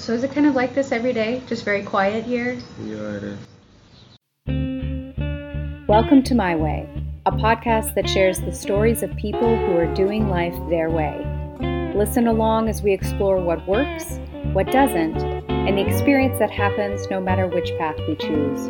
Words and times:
So 0.00 0.14
is 0.14 0.24
it 0.24 0.32
kind 0.32 0.46
of 0.46 0.54
like 0.54 0.74
this 0.74 0.92
every 0.92 1.12
day? 1.12 1.42
Just 1.46 1.62
very 1.62 1.82
quiet 1.82 2.24
here? 2.24 2.56
Yeah, 2.82 3.18
it 3.18 3.22
is. 3.22 3.38
Welcome 5.86 6.22
to 6.22 6.34
My 6.34 6.56
Way, 6.56 6.88
a 7.26 7.32
podcast 7.32 7.94
that 7.96 8.08
shares 8.08 8.40
the 8.40 8.54
stories 8.54 9.02
of 9.02 9.14
people 9.16 9.58
who 9.58 9.76
are 9.76 9.94
doing 9.94 10.30
life 10.30 10.54
their 10.70 10.88
way. 10.88 11.22
Listen 11.94 12.28
along 12.28 12.70
as 12.70 12.80
we 12.80 12.94
explore 12.94 13.42
what 13.42 13.68
works, 13.68 14.18
what 14.54 14.68
doesn't, 14.72 15.18
and 15.50 15.76
the 15.76 15.86
experience 15.86 16.38
that 16.38 16.50
happens 16.50 17.06
no 17.10 17.20
matter 17.20 17.46
which 17.46 17.70
path 17.76 17.98
we 18.08 18.16
choose. 18.16 18.68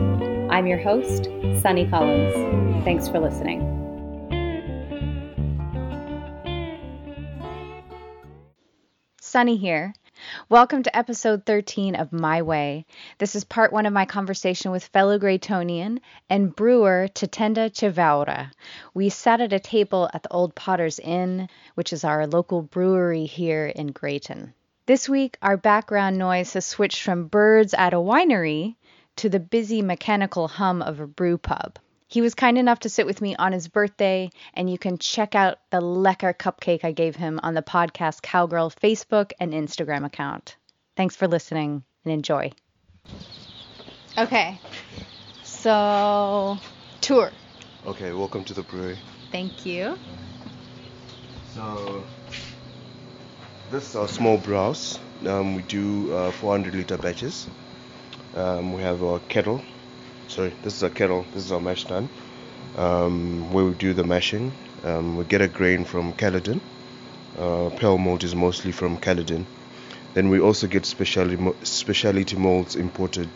I'm 0.51 0.67
your 0.67 0.79
host, 0.79 1.29
Sunny 1.63 1.89
Collins. 1.89 2.83
Thanks 2.83 3.07
for 3.07 3.21
listening. 3.21 3.77
Sunny 9.21 9.57
here. 9.57 9.95
Welcome 10.49 10.85
to 10.85 10.97
episode 10.97 11.45
13 11.45 11.97
of 11.97 12.13
My 12.13 12.43
Way. 12.43 12.87
This 13.19 13.35
is 13.35 13.43
part 13.43 13.73
one 13.73 13.87
of 13.87 13.93
my 13.93 14.05
conversation 14.05 14.71
with 14.71 14.85
fellow 14.85 15.19
Greytonian 15.19 15.99
and 16.29 16.55
brewer 16.55 17.09
Tatenda 17.13 17.71
Chivaura. 17.71 18.53
We 18.95 19.09
sat 19.09 19.41
at 19.41 19.53
a 19.53 19.59
table 19.59 20.09
at 20.15 20.23
the 20.23 20.31
Old 20.31 20.55
Potter's 20.55 21.01
Inn, 21.01 21.49
which 21.75 21.93
is 21.93 22.05
our 22.05 22.27
local 22.27 22.63
brewery 22.63 23.25
here 23.25 23.67
in 23.67 23.89
Greyton. 23.89 24.55
This 24.87 25.09
week, 25.09 25.37
our 25.43 25.57
background 25.57 26.17
noise 26.17 26.53
has 26.53 26.65
switched 26.65 27.03
from 27.03 27.27
birds 27.27 27.75
at 27.75 27.93
a 27.93 27.97
winery 27.97 28.77
to 29.17 29.29
the 29.29 29.41
busy 29.41 29.83
mechanical 29.83 30.47
hum 30.47 30.81
of 30.81 31.01
a 31.01 31.07
brew 31.07 31.39
pub. 31.39 31.79
He 32.11 32.23
was 32.23 32.35
kind 32.35 32.59
enough 32.59 32.81
to 32.81 32.89
sit 32.89 33.07
with 33.07 33.21
me 33.21 33.37
on 33.37 33.53
his 33.53 33.69
birthday, 33.69 34.31
and 34.55 34.69
you 34.69 34.79
can 34.79 34.99
check 34.99 35.37
out 35.37 35.61
the 35.71 35.81
lecker 35.81 36.35
cupcake 36.35 36.85
I 36.85 36.91
gave 36.91 37.15
him 37.15 37.39
on 37.45 37.55
the 37.55 37.63
podcast 37.63 38.21
Cowgirl 38.21 38.71
Facebook 38.71 39.31
and 39.39 39.53
Instagram 39.53 40.05
account. 40.05 40.57
Thanks 40.97 41.15
for 41.15 41.29
listening 41.29 41.85
and 42.05 42.13
enjoy. 42.13 42.51
Okay, 44.19 44.59
so 45.45 46.59
tour. 47.01 47.31
Okay, 47.87 48.13
welcome 48.13 48.43
to 48.43 48.55
the 48.55 48.63
brewery. 48.63 48.99
Thank 49.31 49.65
you. 49.65 49.97
So, 51.55 52.03
this 53.71 53.89
is 53.89 53.95
our 53.95 54.09
small 54.09 54.37
brew. 54.37 54.75
Um, 55.29 55.55
we 55.55 55.63
do 55.63 56.13
uh, 56.13 56.33
400 56.33 56.75
liter 56.75 56.99
batches. 56.99 57.47
Um, 58.35 58.73
we 58.73 58.83
have 58.83 59.01
our 59.05 59.21
kettle. 59.21 59.63
Sorry, 60.31 60.53
this 60.63 60.77
is 60.77 60.85
our 60.85 60.91
kettle. 60.91 61.27
This 61.35 61.45
is 61.47 61.51
our 61.51 61.59
mash 61.59 61.87
tun, 61.87 62.09
um, 62.79 63.53
where 63.53 63.65
we 63.65 63.75
do 63.75 63.93
the 63.93 64.05
mashing. 64.05 64.53
Um, 64.85 65.17
we 65.17 65.25
get 65.25 65.41
a 65.41 65.49
grain 65.49 65.85
from 65.85 66.13
Caledon. 66.13 66.61
Uh, 67.37 67.71
pale 67.71 67.99
malt 67.99 68.23
is 68.23 68.33
mostly 68.33 68.71
from 68.71 68.97
Caledon. 68.97 69.45
Then 70.15 70.31
we 70.31 70.39
also 70.39 70.69
get 70.69 70.87
specialty 70.87 71.37
specialty 71.65 72.37
malts 72.37 72.77
imported 72.77 73.29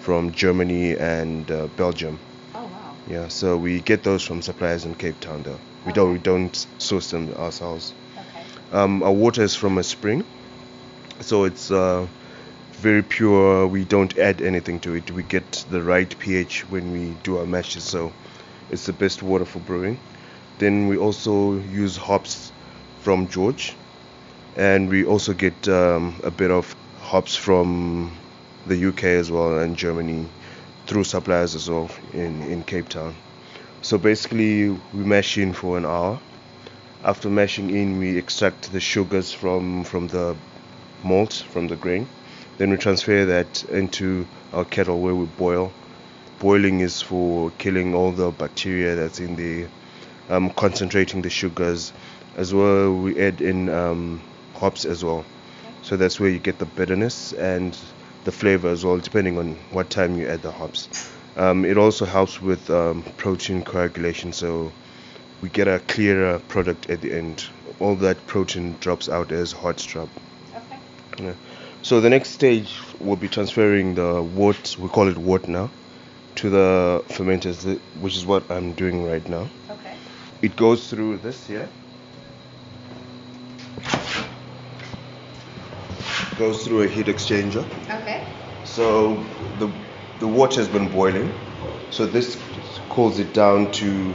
from 0.00 0.32
Germany 0.32 0.98
and 0.98 1.50
uh, 1.50 1.66
Belgium. 1.78 2.18
Oh 2.54 2.64
wow. 2.64 2.94
Yeah, 3.08 3.28
so 3.28 3.56
we 3.56 3.80
get 3.80 4.02
those 4.02 4.22
from 4.22 4.42
suppliers 4.42 4.84
in 4.84 4.94
Cape 4.96 5.18
Town 5.20 5.44
though. 5.44 5.60
We 5.86 5.94
don't 5.94 6.12
we 6.12 6.18
don't 6.18 6.66
source 6.76 7.10
them 7.10 7.32
ourselves. 7.36 7.94
Okay. 8.18 8.44
Um, 8.70 9.02
our 9.02 9.12
water 9.12 9.42
is 9.42 9.56
from 9.56 9.78
a 9.78 9.82
spring, 9.82 10.24
so 11.20 11.44
it's 11.44 11.70
uh, 11.70 12.06
very 12.84 13.02
pure. 13.02 13.66
We 13.66 13.82
don't 13.84 14.18
add 14.18 14.42
anything 14.42 14.78
to 14.80 14.94
it. 14.94 15.10
We 15.10 15.22
get 15.22 15.64
the 15.70 15.80
right 15.80 16.14
pH 16.18 16.68
when 16.68 16.92
we 16.92 17.16
do 17.22 17.38
our 17.38 17.46
mashes, 17.46 17.82
so 17.82 18.12
it's 18.68 18.84
the 18.84 18.92
best 18.92 19.22
water 19.22 19.46
for 19.46 19.60
brewing. 19.60 19.98
Then 20.58 20.88
we 20.88 20.98
also 20.98 21.54
use 21.54 21.96
hops 21.96 22.52
from 23.00 23.28
George, 23.28 23.74
and 24.56 24.90
we 24.90 25.06
also 25.06 25.32
get 25.32 25.66
um, 25.66 26.20
a 26.24 26.30
bit 26.30 26.50
of 26.50 26.76
hops 27.00 27.34
from 27.34 28.12
the 28.66 28.88
UK 28.88 29.04
as 29.04 29.30
well 29.30 29.58
and 29.60 29.78
Germany 29.78 30.26
through 30.86 31.04
suppliers 31.04 31.54
as 31.54 31.70
well 31.70 31.90
in, 32.12 32.42
in 32.42 32.62
Cape 32.64 32.90
Town. 32.90 33.14
So 33.80 33.96
basically, 33.96 34.68
we 34.68 35.04
mash 35.14 35.38
in 35.38 35.54
for 35.54 35.78
an 35.78 35.86
hour. 35.86 36.20
After 37.02 37.30
mashing 37.30 37.70
in, 37.70 37.98
we 37.98 38.18
extract 38.18 38.72
the 38.72 38.80
sugars 38.80 39.32
from 39.32 39.84
from 39.84 40.08
the 40.08 40.36
malt 41.02 41.44
from 41.50 41.68
the 41.68 41.76
grain. 41.76 42.06
Then 42.58 42.70
we 42.70 42.76
transfer 42.76 43.24
that 43.24 43.64
into 43.64 44.26
our 44.52 44.64
kettle 44.64 45.00
where 45.00 45.14
we 45.14 45.26
boil. 45.26 45.72
Boiling 46.38 46.80
is 46.80 47.02
for 47.02 47.50
killing 47.58 47.94
all 47.94 48.12
the 48.12 48.30
bacteria 48.30 48.94
that's 48.94 49.18
in 49.18 49.36
the 49.36 49.66
um, 50.28 50.50
concentrating 50.50 51.22
the 51.22 51.30
sugars. 51.30 51.92
As 52.36 52.52
well, 52.52 52.92
we 52.92 53.20
add 53.20 53.40
in 53.40 53.68
um, 53.68 54.20
hops 54.54 54.84
as 54.84 55.04
well. 55.04 55.24
So 55.82 55.96
that's 55.96 56.18
where 56.18 56.30
you 56.30 56.38
get 56.38 56.58
the 56.58 56.66
bitterness 56.66 57.32
and 57.32 57.76
the 58.24 58.32
flavor 58.32 58.68
as 58.68 58.84
well, 58.84 58.98
depending 58.98 59.38
on 59.38 59.54
what 59.70 59.90
time 59.90 60.18
you 60.18 60.26
add 60.28 60.42
the 60.42 60.50
hops. 60.50 60.88
Um, 61.36 61.64
it 61.64 61.76
also 61.76 62.04
helps 62.04 62.40
with 62.40 62.70
um, 62.70 63.02
protein 63.16 63.62
coagulation, 63.62 64.32
so 64.32 64.72
we 65.42 65.48
get 65.48 65.68
a 65.68 65.80
clearer 65.80 66.38
product 66.48 66.88
at 66.88 67.00
the 67.00 67.12
end. 67.12 67.44
All 67.80 67.96
that 67.96 68.26
protein 68.26 68.76
drops 68.80 69.08
out 69.08 69.32
as 69.32 69.52
hot 69.52 69.80
strop. 69.80 70.08
Okay. 70.54 70.78
Yeah. 71.18 71.32
So 71.84 72.00
the 72.00 72.08
next 72.08 72.30
stage 72.30 72.74
will 72.98 73.16
be 73.16 73.28
transferring 73.28 73.94
the 73.94 74.22
wort, 74.22 74.74
we 74.80 74.88
call 74.88 75.06
it 75.06 75.18
wort 75.18 75.48
now, 75.48 75.68
to 76.36 76.48
the 76.48 77.04
fermenters, 77.08 77.78
which 78.00 78.16
is 78.16 78.24
what 78.24 78.50
I'm 78.50 78.72
doing 78.72 79.04
right 79.04 79.28
now. 79.28 79.50
Okay. 79.68 79.94
It 80.40 80.56
goes 80.56 80.88
through 80.88 81.18
this 81.18 81.46
here. 81.46 81.68
Goes 86.38 86.64
through 86.64 86.84
a 86.84 86.88
heat 86.88 87.04
exchanger. 87.04 87.66
Okay. 87.90 88.26
So 88.64 89.22
the 89.58 89.70
the 90.20 90.26
water 90.26 90.60
has 90.60 90.68
been 90.68 90.90
boiling. 90.90 91.34
So 91.90 92.06
this 92.06 92.38
cools 92.88 93.18
it 93.18 93.34
down 93.34 93.70
to 93.72 94.14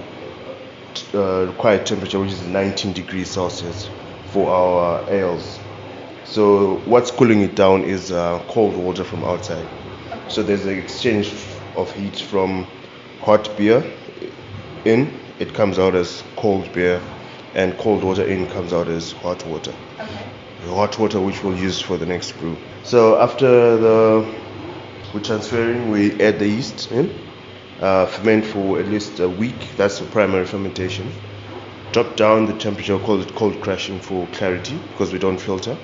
uh, 1.14 1.46
required 1.46 1.86
temperature, 1.86 2.20
which 2.20 2.32
is 2.32 2.42
19 2.48 2.94
degrees 2.94 3.30
Celsius 3.30 3.88
for 4.32 4.50
our 4.50 5.08
ales. 5.08 5.60
So 6.30 6.76
what's 6.86 7.10
cooling 7.10 7.42
it 7.42 7.56
down 7.56 7.84
is 7.86 8.12
uh, 8.12 8.40
cold 8.50 8.76
water 8.76 9.04
from 9.04 9.24
outside. 9.24 9.66
So 10.28 10.44
there's 10.44 10.64
an 10.66 10.78
exchange 10.78 11.34
of 11.76 11.92
heat 11.94 12.20
from 12.20 12.68
hot 13.22 13.58
beer 13.58 13.84
in, 14.86 15.12
it 15.40 15.56
comes 15.56 15.80
out 15.80 15.96
as 15.96 16.24
cold 16.36 16.72
beer, 16.72 17.02
and 17.56 17.76
cold 17.80 18.04
water 18.04 18.24
in 18.24 18.48
comes 18.48 18.74
out 18.74 18.88
as 18.90 19.12
hot 19.12 19.44
water 19.48 19.74
Okay. 20.00 20.26
the 20.66 20.74
hot 20.76 21.00
water 21.00 21.20
which 21.20 21.44
we'll 21.44 21.58
use 21.58 21.82
for 21.82 21.98
the 21.98 22.06
next 22.06 22.34
brew. 22.34 22.56
So 22.84 23.20
after 23.20 23.78
the 23.78 24.36
we're 25.12 25.22
transferring, 25.22 25.90
we 25.90 26.12
add 26.22 26.38
the 26.38 26.48
yeast 26.48 26.92
in, 26.92 27.10
uh, 27.82 28.06
ferment 28.06 28.46
for 28.46 28.80
at 28.80 28.88
least 28.88 29.20
a 29.20 29.28
week. 29.28 29.56
That's 29.78 29.98
the 29.98 30.06
primary 30.06 30.46
fermentation. 30.46 31.12
Drop 31.92 32.16
down 32.16 32.46
the 32.46 32.54
temperature, 32.54 33.00
call 33.00 33.20
it 33.20 33.34
cold 33.34 33.60
crashing 33.62 34.00
for 34.00 34.28
clarity 34.28 34.78
because 34.92 35.12
we 35.12 35.18
don't 35.18 35.40
filter. 35.40 35.76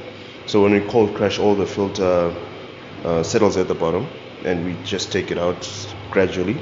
So 0.48 0.62
when 0.62 0.72
we 0.74 0.82
cold 0.82 1.16
crash, 1.16 1.40
all 1.40 1.56
the 1.56 1.66
filter 1.66 2.34
uh, 3.04 3.24
settles 3.24 3.58
at 3.58 3.68
the 3.68 3.76
bottom, 3.76 4.08
and 4.44 4.66
we 4.66 4.76
just 4.84 5.12
take 5.12 5.32
it 5.32 5.38
out 5.38 5.68
gradually. 6.12 6.58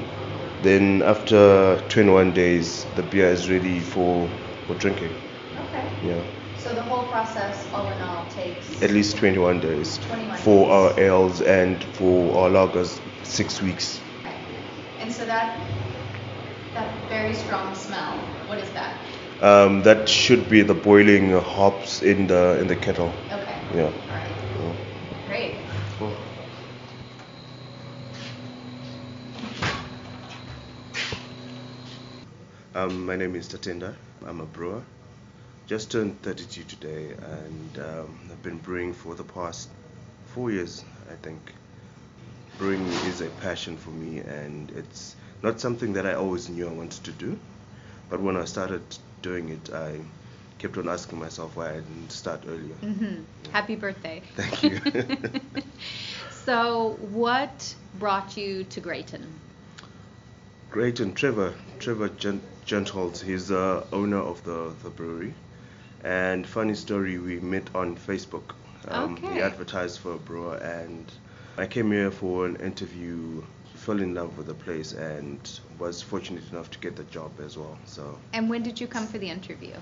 Then 0.62 1.02
after 1.02 1.80
21 1.90 2.32
days, 2.32 2.86
the 2.96 3.02
beer 3.02 3.28
is 3.28 3.50
ready 3.50 3.80
for 3.80 4.28
for 4.66 4.74
drinking. 4.74 5.12
Okay. 5.68 5.84
Yeah. 6.08 6.22
So 6.58 6.74
the 6.74 6.82
whole 6.82 7.04
process, 7.08 7.66
all 7.74 7.86
in 7.90 8.00
all, 8.00 8.24
takes 8.30 8.82
at 8.82 8.90
least 8.90 9.18
21 9.18 9.60
days 9.60 9.98
21 9.98 10.36
for 10.38 10.64
days. 10.64 10.70
our 10.72 11.00
ales 11.00 11.42
and 11.42 11.84
for 11.84 12.34
our 12.38 12.48
lagers 12.48 12.98
six 13.22 13.60
weeks 13.60 14.00
Okay. 14.24 14.34
And 15.00 15.12
so 15.12 15.26
that 15.26 15.60
that 16.72 16.88
very 17.10 17.34
strong 17.34 17.74
smell, 17.74 18.16
what 18.48 18.58
is 18.58 18.70
that? 18.70 18.96
um, 19.42 19.82
that 19.82 20.08
should 20.08 20.48
be 20.48 20.62
the 20.62 20.72
boiling 20.74 21.30
hops 21.38 22.00
in 22.02 22.26
the 22.28 22.58
in 22.60 22.66
the 22.68 22.76
kettle 22.76 23.12
Okay. 23.30 23.43
Yeah 23.74 23.86
All 23.86 23.92
right. 24.08 24.30
Yeah. 24.60 24.72
Great. 25.26 25.56
um, 32.76 33.04
my 33.04 33.16
name 33.16 33.34
is 33.34 33.48
Tatenda 33.48 33.92
I'm 34.24 34.40
a 34.40 34.46
brewer 34.46 34.80
just 35.66 35.90
turned 35.90 36.22
32 36.22 36.62
today 36.64 37.14
and 37.20 37.78
um, 37.78 38.18
I've 38.30 38.42
been 38.44 38.58
brewing 38.58 38.92
for 38.94 39.16
the 39.16 39.24
past 39.24 39.70
four 40.26 40.52
years 40.52 40.84
I 41.10 41.16
think 41.16 41.40
brewing 42.58 42.86
is 43.08 43.22
a 43.22 43.28
passion 43.28 43.76
for 43.76 43.90
me 43.90 44.18
and 44.20 44.70
it's 44.70 45.16
not 45.42 45.58
something 45.58 45.92
that 45.94 46.06
I 46.06 46.14
always 46.14 46.48
knew 46.48 46.68
I 46.68 46.72
wanted 46.72 47.02
to 47.04 47.10
do 47.12 47.36
but 48.08 48.20
when 48.20 48.36
I 48.36 48.44
started 48.44 48.82
doing 49.20 49.48
it 49.48 49.74
I 49.74 49.98
kept 50.58 50.76
on 50.78 50.88
asking 50.88 51.18
myself 51.18 51.56
why 51.56 51.70
I 51.70 51.74
didn't 51.74 52.10
start 52.12 52.44
earlier 52.48 52.74
hmm 52.74 53.22
Happy 53.52 53.76
birthday. 53.76 54.20
Thank 54.34 54.64
you. 54.64 54.80
so, 56.44 56.96
what 57.00 57.74
brought 58.00 58.36
you 58.36 58.64
to 58.64 58.80
Greyton? 58.80 59.24
Great, 60.70 60.98
and 60.98 61.14
Trevor, 61.16 61.54
Trevor 61.78 62.08
Gent- 62.08 62.42
Gentholz, 62.66 63.22
he's 63.22 63.46
the 63.48 63.84
owner 63.92 64.18
of 64.18 64.42
the, 64.42 64.72
the 64.82 64.90
brewery. 64.90 65.34
And 66.02 66.44
funny 66.46 66.74
story, 66.74 67.18
we 67.18 67.38
met 67.38 67.68
on 67.76 67.96
Facebook. 67.96 68.54
Um, 68.88 69.16
He 69.16 69.40
advertised 69.40 70.00
for 70.00 70.14
a 70.14 70.18
brewer, 70.18 70.56
and 70.56 71.10
I 71.56 71.66
came 71.66 71.92
here 71.92 72.10
for 72.10 72.46
an 72.46 72.56
interview. 72.56 73.42
Fell 73.74 74.00
in 74.00 74.14
love 74.14 74.36
with 74.36 74.46
the 74.46 74.54
place 74.54 74.92
and 74.94 75.38
was 75.78 76.02
fortunate 76.02 76.42
enough 76.50 76.70
to 76.72 76.78
get 76.78 76.96
the 76.96 77.04
job 77.04 77.30
as 77.40 77.56
well. 77.56 77.78
So 77.84 78.18
And 78.32 78.48
when 78.50 78.62
did 78.62 78.80
you 78.80 78.86
come 78.86 79.06
for 79.06 79.18
the 79.18 79.28
interview? 79.28 79.74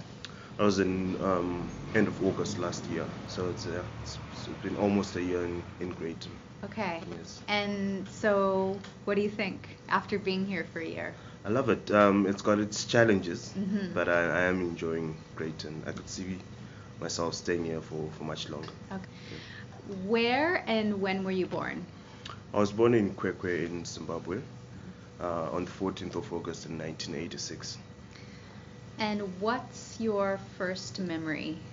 I 0.59 0.65
was 0.65 0.79
in 0.79 1.21
um, 1.23 1.71
end 1.95 2.09
of 2.09 2.23
August 2.25 2.59
last 2.59 2.87
year. 2.87 3.07
So 3.27 3.49
it's, 3.51 3.67
uh, 3.67 3.83
it's, 4.03 4.19
it's 4.33 4.47
been 4.63 4.77
almost 4.77 5.17
a 5.17 5.23
year 5.23 5.45
in, 5.45 5.63
in 5.81 5.91
Greyton. 5.91 6.33
Okay. 6.65 7.01
Yes. 7.19 7.41
And 7.49 8.07
so, 8.09 8.79
what 9.05 9.17
do 9.17 9.23
you 9.23 9.31
think 9.31 9.77
after 9.89 10.19
being 10.19 10.47
here 10.47 10.67
for 10.73 10.81
a 10.81 10.87
year? 10.87 11.15
I 11.45 11.49
love 11.49 11.71
it. 11.71 11.91
Um, 11.91 12.27
it's 12.27 12.43
got 12.43 12.61
its 12.61 12.85
challenges, 12.85 13.53
Mhm. 13.59 13.93
but 13.95 14.09
I, 14.09 14.21
I 14.29 14.41
am 14.43 14.61
enjoying 14.61 15.17
Greyton. 15.35 15.83
I 15.87 15.91
could 15.93 16.09
see 16.09 16.39
myself 17.01 17.35
staying 17.35 17.65
here 17.65 17.81
for, 17.81 18.09
for 18.17 18.23
much 18.25 18.49
longer. 18.49 18.69
Okay. 18.93 19.03
Where 20.07 20.63
and 20.69 21.01
when 21.01 21.25
were 21.25 21.33
you 21.33 21.47
born? 21.47 21.85
I 22.55 22.59
was 22.61 22.71
born 22.71 22.95
in 22.95 23.15
Kwekwe 23.15 23.67
in 23.67 23.85
Zimbabwe 23.85 24.39
uh, 25.21 25.51
on 25.51 25.65
the 25.65 25.71
14th 25.71 26.15
of 26.15 26.33
August 26.33 26.67
in 26.67 26.79
1986. 26.79 27.79
And 28.99 29.41
what's 29.41 30.01
your 30.01 30.39
first 30.39 30.99
memory? 31.01 31.65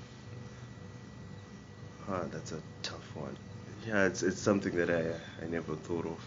Ah, 2.07 2.25
that's 2.31 2.51
a 2.51 2.61
tough 2.81 3.15
one. 3.15 3.37
Yeah, 3.85 4.05
it's, 4.05 4.21
it's 4.23 4.39
something 4.41 4.75
that 4.75 4.89
I, 4.89 5.43
I 5.43 5.47
never 5.47 5.75
thought 5.75 6.05
of. 6.05 6.21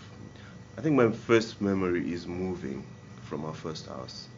I 0.76 0.82
think 0.82 0.96
my 0.96 1.10
first 1.10 1.60
memory 1.60 2.12
is 2.12 2.26
moving 2.26 2.86
from 3.22 3.44
our 3.44 3.54
first 3.54 3.86
house. 3.86 4.28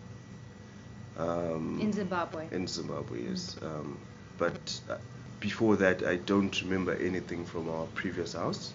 Um, 1.17 1.81
In 1.81 1.93
Zimbabwe. 1.93 2.49
In 2.51 2.67
Zimbabwe, 2.67 3.23
yes. 3.25 3.57
Um, 3.63 3.99
but 4.37 4.81
uh, 4.89 4.97
before 5.41 5.77
that, 5.77 6.03
I 6.03 6.17
don't 6.17 6.61
remember 6.63 6.95
anything 6.95 7.45
from 7.45 7.69
our 7.69 7.87
previous 7.87 8.33
house. 8.35 8.75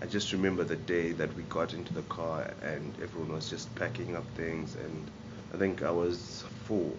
I 0.00 0.06
just 0.06 0.32
remember 0.32 0.64
the 0.64 0.76
day 0.76 1.12
that 1.12 1.34
we 1.34 1.42
got 1.44 1.72
into 1.74 1.92
the 1.92 2.02
car 2.02 2.54
and 2.62 2.98
everyone 3.00 3.32
was 3.32 3.48
just 3.48 3.74
packing 3.74 4.16
up 4.16 4.24
things, 4.34 4.74
and 4.76 5.10
I 5.52 5.56
think 5.58 5.82
I 5.82 5.90
was 5.90 6.44
four. 6.66 6.90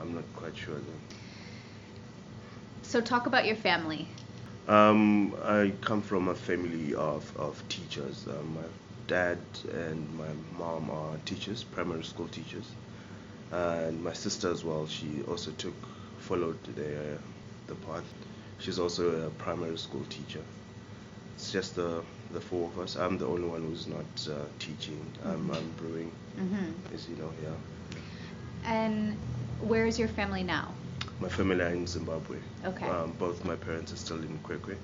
I'm 0.00 0.14
not 0.14 0.24
quite 0.34 0.56
sure 0.56 0.74
then. 0.74 1.00
So, 2.82 3.00
talk 3.00 3.26
about 3.26 3.46
your 3.46 3.56
family. 3.56 4.08
Um, 4.68 5.34
I 5.44 5.72
come 5.80 6.02
from 6.02 6.28
a 6.28 6.34
family 6.34 6.94
of, 6.94 7.32
of 7.36 7.62
teachers. 7.68 8.26
Um, 8.28 8.54
my 8.54 8.62
dad 9.06 9.38
and 9.72 10.08
my 10.16 10.28
mom 10.58 10.90
are 10.90 11.16
teachers, 11.24 11.64
primary 11.64 12.04
school 12.04 12.28
teachers, 12.28 12.68
and 13.50 14.02
my 14.02 14.12
sister 14.12 14.50
as 14.50 14.64
well. 14.64 14.86
She 14.86 15.22
also 15.28 15.50
took 15.52 15.74
followed 16.18 16.62
the 16.76 17.18
the 17.66 17.74
path. 17.86 18.04
She's 18.58 18.78
also 18.78 19.26
a 19.26 19.30
primary 19.30 19.78
school 19.78 20.04
teacher. 20.08 20.42
It's 21.34 21.50
just 21.52 21.74
the 21.76 22.02
the 22.32 22.40
four 22.40 22.68
of 22.68 22.78
us. 22.78 22.96
I'm 22.96 23.18
the 23.18 23.26
only 23.26 23.48
one 23.48 23.62
who's 23.62 23.86
not 23.86 24.28
uh, 24.30 24.44
teaching. 24.58 25.04
I'm, 25.24 25.50
I'm 25.50 25.70
brewing, 25.76 26.12
Mm-hmm. 26.38 26.94
as 26.94 27.08
you 27.08 27.16
know. 27.16 27.30
Yeah. 27.42 27.50
And 28.64 29.16
where 29.60 29.86
is 29.86 29.98
your 29.98 30.08
family 30.08 30.42
now? 30.42 30.74
My 31.20 31.28
family 31.28 31.60
are 31.62 31.68
in 31.68 31.86
Zimbabwe. 31.86 32.38
Okay. 32.64 32.88
Um, 32.88 33.12
both 33.18 33.44
my 33.44 33.56
parents 33.56 33.92
are 33.92 33.96
still 33.96 34.18
in 34.18 34.38
Kwekwe, 34.40 34.76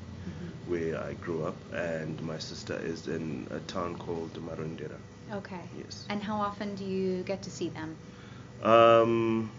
where 0.66 1.00
I 1.02 1.14
grew 1.14 1.44
up, 1.44 1.56
and 1.72 2.20
my 2.22 2.38
sister 2.38 2.74
is 2.74 3.08
in 3.08 3.46
a 3.50 3.58
town 3.60 3.96
called 3.96 4.32
Marondera. 4.34 4.98
Okay. 5.32 5.60
Yes. 5.76 6.06
And 6.08 6.22
how 6.22 6.36
often 6.36 6.74
do 6.74 6.84
you 6.84 7.22
get 7.24 7.42
to 7.42 7.50
see 7.50 7.68
them? 7.70 7.96
Um, 8.62 9.50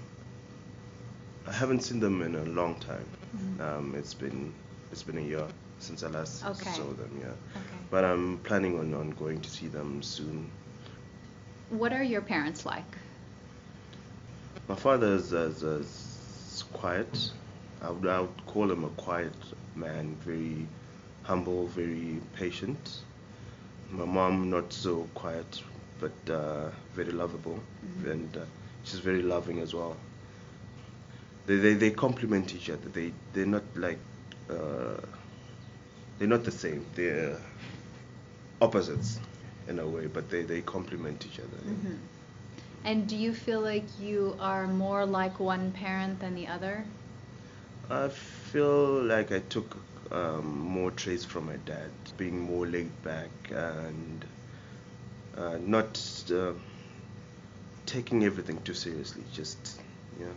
I 1.47 1.51
haven't 1.51 1.81
seen 1.81 1.99
them 1.99 2.21
in 2.21 2.35
a 2.35 2.43
long 2.45 2.75
time. 2.75 3.05
Mhm. 3.35 3.59
Um, 3.61 3.95
it's 3.95 4.13
been 4.13 4.53
it's 4.91 5.03
been 5.03 5.17
a 5.17 5.21
year 5.21 5.47
since 5.79 6.03
I 6.03 6.07
last 6.07 6.43
Okay. 6.45 6.71
saw 6.71 6.85
them. 6.93 7.11
Yeah. 7.19 7.27
Okay. 7.61 7.79
But 7.91 8.03
I'm 8.03 8.37
planning 8.39 8.77
on, 8.79 8.93
on 8.93 9.11
going 9.11 9.41
to 9.41 9.49
see 9.49 9.67
them 9.67 10.01
soon. 10.01 10.49
What 11.69 11.93
are 11.93 12.03
your 12.03 12.21
parents 12.21 12.65
like? 12.65 12.97
My 14.69 14.75
father 14.75 15.15
is, 15.15 15.33
is, 15.33 15.63
is 15.63 16.63
quiet. 16.73 17.31
I 17.81 17.89
would, 17.89 18.07
I 18.07 18.21
would 18.21 18.45
call 18.45 18.71
him 18.71 18.83
a 18.83 18.89
quiet 18.89 19.33
man, 19.75 20.15
very 20.23 20.67
humble, 21.23 21.65
very 21.67 22.21
patient. 22.35 22.99
My 23.91 24.05
mom, 24.05 24.51
not 24.51 24.71
so 24.71 25.07
quiet, 25.15 25.63
but 25.99 26.31
uh, 26.31 26.69
very 26.93 27.11
lovable, 27.11 27.59
Mhm. 27.83 28.11
and 28.11 28.37
uh, 28.37 28.41
she's 28.83 28.99
very 28.99 29.23
loving 29.23 29.59
as 29.59 29.73
well. 29.73 29.97
They, 31.47 31.57
they, 31.57 31.73
they 31.73 31.89
complement 31.91 32.53
each 32.53 32.69
other. 32.69 32.87
They 32.89 33.11
they're 33.33 33.47
not 33.47 33.63
like 33.75 33.97
uh, 34.51 35.01
they're 36.19 36.27
not 36.27 36.43
the 36.43 36.51
same. 36.51 36.85
They're 36.93 37.37
opposites 38.61 39.19
in 39.67 39.79
a 39.79 39.87
way, 39.87 40.05
but 40.05 40.29
they, 40.29 40.43
they 40.43 40.61
complement 40.61 41.25
each 41.25 41.39
other. 41.39 41.57
hmm 41.57 41.95
And 42.85 43.07
do 43.07 43.15
you 43.15 43.33
feel 43.33 43.61
like 43.61 43.85
you 43.99 44.35
are 44.39 44.67
more 44.67 45.05
like 45.05 45.39
one 45.39 45.71
parent 45.71 46.19
than 46.19 46.35
the 46.35 46.47
other? 46.47 46.85
I 47.89 48.07
feel 48.07 49.03
like 49.03 49.31
I 49.31 49.39
took 49.39 49.75
um, 50.11 50.59
more 50.59 50.91
traits 50.91 51.25
from 51.25 51.47
my 51.47 51.57
dad, 51.65 51.89
being 52.17 52.39
more 52.39 52.65
laid 52.65 52.91
back 53.03 53.29
and 53.51 54.25
uh, 55.37 55.57
not 55.65 55.99
uh, 56.31 56.53
taking 57.85 58.23
everything 58.23 58.59
too 58.63 58.73
seriously. 58.73 59.23
Just 59.33 59.81
yeah. 60.19 60.27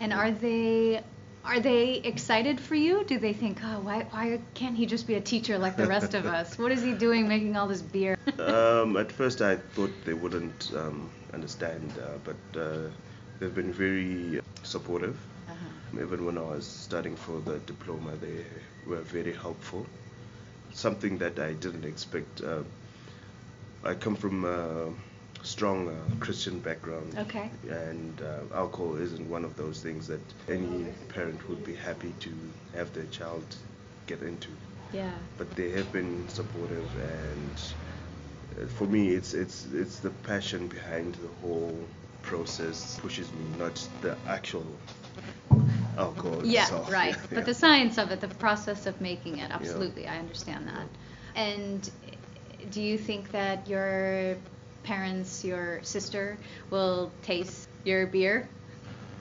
And 0.00 0.12
are 0.12 0.30
they 0.30 1.02
are 1.44 1.60
they 1.60 1.94
excited 1.96 2.60
for 2.60 2.74
you? 2.74 3.04
Do 3.04 3.18
they 3.18 3.32
think, 3.32 3.60
oh, 3.62 3.80
why 3.80 4.06
why 4.10 4.40
can't 4.54 4.76
he 4.76 4.86
just 4.86 5.06
be 5.06 5.14
a 5.14 5.20
teacher 5.20 5.58
like 5.58 5.76
the 5.76 5.86
rest 5.86 6.14
of 6.14 6.26
us? 6.26 6.58
What 6.58 6.72
is 6.72 6.82
he 6.82 6.92
doing 6.92 7.28
making 7.28 7.56
all 7.56 7.68
this 7.68 7.82
beer? 7.82 8.16
um, 8.38 8.96
at 8.96 9.12
first, 9.12 9.42
I 9.42 9.56
thought 9.56 9.92
they 10.04 10.14
wouldn't 10.14 10.72
um, 10.74 11.10
understand, 11.32 11.92
uh, 11.98 12.18
but 12.24 12.60
uh, 12.60 12.88
they've 13.38 13.54
been 13.54 13.72
very 13.72 14.40
supportive. 14.62 15.18
Uh-huh. 15.48 16.02
Even 16.02 16.24
when 16.24 16.38
I 16.38 16.42
was 16.42 16.66
studying 16.66 17.16
for 17.16 17.40
the 17.40 17.58
diploma, 17.58 18.16
they 18.16 18.44
were 18.86 19.02
very 19.02 19.34
helpful. 19.34 19.86
Something 20.72 21.18
that 21.18 21.38
I 21.38 21.52
didn't 21.52 21.84
expect. 21.84 22.40
Uh, 22.42 22.62
I 23.84 23.94
come 23.94 24.16
from 24.16 24.44
a 24.46 24.88
strong 25.44 25.88
uh, 25.88 25.92
Christian 26.20 26.58
background. 26.58 27.14
Okay. 27.18 27.50
And 27.70 28.20
uh, 28.20 28.56
alcohol 28.56 28.96
isn't 28.96 29.28
one 29.30 29.44
of 29.44 29.56
those 29.56 29.80
things 29.80 30.08
that 30.08 30.20
any 30.48 30.86
parent 31.08 31.48
would 31.48 31.64
be 31.64 31.74
happy 31.74 32.12
to 32.20 32.30
have 32.74 32.92
their 32.92 33.06
child 33.06 33.44
get 34.06 34.22
into. 34.22 34.48
Yeah. 34.92 35.12
But 35.38 35.54
they 35.56 35.70
have 35.72 35.92
been 35.92 36.28
supportive, 36.28 36.88
and 36.96 37.62
uh, 38.62 38.66
for 38.68 38.86
me, 38.86 39.08
it's 39.10 39.34
it's 39.34 39.66
it's 39.72 39.98
the 40.00 40.10
passion 40.10 40.68
behind 40.68 41.14
the 41.16 41.28
whole 41.42 41.78
process 42.22 42.98
pushes 43.02 43.32
me, 43.32 43.44
not 43.58 43.86
the 44.00 44.16
actual 44.28 44.64
alcohol 45.98 46.44
Yeah, 46.44 46.62
itself. 46.62 46.92
right. 46.92 47.16
Yeah, 47.30 47.34
But 47.34 47.46
the 47.46 47.54
science 47.54 47.98
of 47.98 48.10
it, 48.10 48.20
the 48.20 48.28
process 48.28 48.86
of 48.86 49.00
making 49.00 49.38
it, 49.38 49.50
absolutely, 49.50 50.06
I 50.06 50.18
understand 50.18 50.68
that. 50.68 50.88
And 51.36 51.90
do 52.70 52.80
you 52.80 52.98
think 52.98 53.32
that 53.32 53.68
your 53.68 54.36
parents, 54.84 55.44
your 55.44 55.80
sister, 55.82 56.38
will 56.70 57.10
taste 57.22 57.68
your 57.84 58.06
beer? 58.06 58.48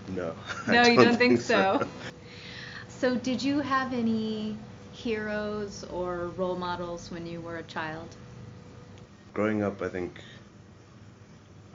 no. 0.10 0.36
No, 0.68 0.84
you 0.84 0.98
don't 0.98 1.18
think 1.18 1.42
so. 1.42 1.82
So, 2.88 3.16
did 3.16 3.44
you 3.44 3.60
have 3.60 3.94
any 3.94 4.56
heroes 4.94 5.84
or 5.92 6.28
role 6.38 6.56
models 6.56 7.12
when 7.12 7.26
you 7.26 7.42
were 7.42 7.58
a 7.58 7.64
child? 7.64 8.16
Growing 9.34 9.64
up, 9.64 9.82
I 9.82 9.90
think 9.90 10.22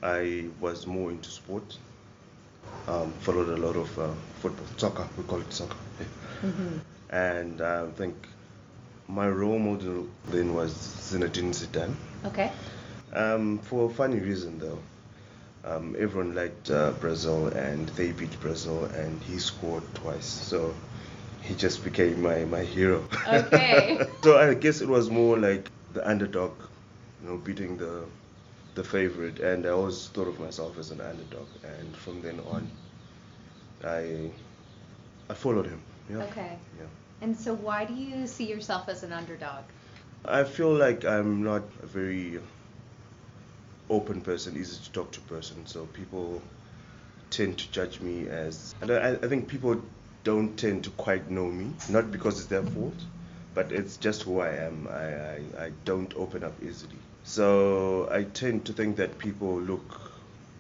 I 0.03 0.47
was 0.61 0.87
more 0.87 1.11
into 1.11 1.29
sport. 1.29 1.77
Um, 2.87 3.13
followed 3.21 3.49
a 3.49 3.57
lot 3.57 3.77
of 3.77 3.99
uh, 3.99 4.09
football, 4.41 4.67
soccer. 4.77 5.07
We 5.19 5.25
call 5.25 5.41
it 5.41 5.53
soccer. 5.53 5.77
yeah. 6.01 6.49
Mm-hmm. 6.49 6.79
And 7.11 7.61
uh, 7.61 7.87
I 7.89 7.91
think 7.93 8.15
my 9.09 9.29
role 9.29 9.59
model 9.59 10.07
then 10.31 10.55
was 10.55 10.73
Zinedine 10.73 11.53
Zidane. 11.53 11.95
Okay. 12.25 12.53
Um, 13.15 13.59
for 13.59 13.91
a 13.91 13.93
funny 13.93 14.19
reason 14.21 14.59
though. 14.59 14.79
Um, 15.65 15.97
everyone 15.99 16.35
liked 16.35 16.71
uh, 16.71 16.93
Brazil 16.93 17.49
and 17.49 17.89
they 17.91 18.13
beat 18.13 18.39
Brazil 18.41 18.85
and 18.85 19.21
he 19.23 19.39
scored 19.39 19.83
twice. 19.95 20.27
So 20.27 20.75
he 21.43 21.55
just 21.55 21.85
became 21.85 22.23
my, 22.23 22.45
my 22.45 22.63
hero. 22.63 23.05
Okay. 23.27 23.99
so 24.23 24.39
I 24.39 24.55
guess 24.55 24.81
it 24.81 24.89
was 24.89 25.11
more 25.11 25.37
like 25.39 25.71
the 25.93 26.09
underdog, 26.09 26.53
you 27.23 27.29
know, 27.29 27.37
beating 27.37 27.77
the 27.77 28.05
the 28.75 28.85
favorite 28.85 29.41
and 29.41 29.67
I 29.67 29.71
always 29.71 30.07
thought 30.09 30.29
of 30.29 30.39
myself 30.39 30.79
as 30.79 30.93
an 30.93 31.01
underdog 31.01 31.49
and 31.65 31.97
from 31.97 32.23
then 32.23 32.39
on 32.49 32.71
I 33.85 34.31
I 35.29 35.35
followed 35.35 35.67
him. 35.67 35.81
Yeah. 36.11 36.23
Okay. 36.25 36.59
Yeah. 36.79 36.87
And 37.21 37.37
so, 37.37 37.55
why 37.55 37.85
do 37.85 37.95
you 37.95 38.27
see 38.27 38.49
yourself 38.49 38.89
as 38.89 39.03
an 39.03 39.13
underdog? 39.13 39.65
I 40.25 40.45
feel 40.45 40.73
like 40.73 41.05
I'm 41.05 41.43
not 41.43 41.63
a 41.83 41.87
very 41.87 42.41
open 43.91 44.21
person, 44.21 44.57
easy 44.57 44.83
to 44.85 44.93
talk 44.93 45.13
to 45.13 45.21
person, 45.23 45.67
so 45.67 45.87
people 45.87 46.43
tend 47.31 47.59
to 47.59 47.71
judge 47.71 48.01
me 48.01 48.27
as. 48.29 48.75
And 48.81 48.91
I, 48.91 49.13
I 49.13 49.29
think 49.29 49.49
people 49.49 49.81
don't 50.25 50.57
tend 50.57 50.85
to 50.85 50.91
quite 50.91 51.31
know 51.31 51.47
me. 51.47 51.73
Not 51.89 52.11
because 52.11 52.39
it's 52.39 52.49
their 52.49 52.63
fault, 52.63 53.05
but 53.55 53.73
it's 53.73 53.97
just 53.97 54.23
who 54.23 54.41
I 54.41 54.51
am. 54.51 54.89
I, 54.89 55.05
I, 55.05 55.67
I 55.67 55.73
don't 55.85 56.13
open 56.17 56.45
up 56.45 56.53
easily. 56.63 56.99
So 57.25 58.09
I 58.11 58.25
tend 58.25 58.65
to 58.67 58.73
think 58.73 58.97
that 58.97 59.19
people 59.19 59.61
look 59.61 60.01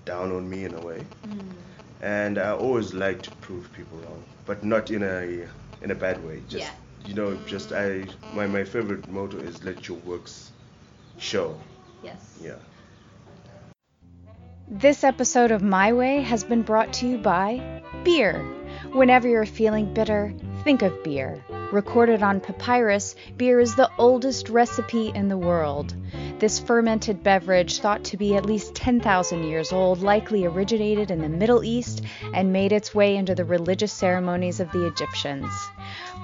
down 0.05 0.33
on 0.33 0.49
me 0.49 0.65
in 0.65 0.75
a 0.75 0.81
way. 0.81 1.05
Mm. 1.27 1.53
And 2.01 2.39
I 2.39 2.53
always 2.53 2.95
like 2.95 3.23
to 3.23 3.31
prove 3.43 3.73
people 3.73 3.99
wrong, 3.99 4.23
but 4.47 4.65
not 4.65 4.91
in 4.91 5.03
a 5.03 5.47
in 5.83 5.91
a 5.91 5.95
bad 5.95 6.25
way. 6.25 6.43
Just 6.49 6.67
Yeah. 6.67 6.71
you 7.07 7.15
know, 7.15 7.37
just 7.47 7.73
I 7.73 8.07
my, 8.35 8.47
my 8.47 8.65
favorite 8.65 9.09
motto 9.09 9.39
is 9.39 9.65
let 9.65 9.89
your 9.89 9.99
works 9.99 10.51
show. 11.19 11.59
Yes. 12.03 12.39
Yeah. 12.43 12.57
This 14.71 15.03
episode 15.03 15.51
of 15.51 15.63
My 15.63 15.95
Way 15.95 16.21
has 16.21 16.45
been 16.45 16.61
brought 16.61 16.93
to 16.95 17.09
you 17.09 17.17
by 17.17 17.81
beer. 18.05 18.45
Whenever 18.93 19.27
you're 19.27 19.47
feeling 19.47 19.95
bitter, 19.95 20.35
think 20.63 20.83
of 20.83 21.03
beer. 21.03 21.43
Recorded 21.73 22.23
on 22.23 22.41
papyrus, 22.41 23.17
beer 23.39 23.61
is 23.61 23.77
the 23.77 23.91
oldest 23.97 24.51
recipe 24.51 25.11
in 25.15 25.29
the 25.29 25.39
world. 25.39 25.95
This 26.39 26.59
fermented 26.59 27.23
beverage, 27.23 27.81
thought 27.81 28.05
to 28.05 28.19
be 28.19 28.37
at 28.37 28.45
least 28.45 28.75
10,000 28.75 29.45
years 29.45 29.73
old, 29.73 30.03
likely 30.03 30.45
originated 30.45 31.11
in 31.11 31.23
the 31.23 31.31
Middle 31.31 31.65
East 31.65 32.05
and 32.35 32.53
made 32.53 32.73
its 32.73 32.95
way 32.95 33.17
into 33.17 33.35
the 33.35 33.47
religious 33.47 33.93
ceremonies 33.93 34.61
of 34.61 34.71
the 34.73 34.87
Egyptians. 34.87 35.51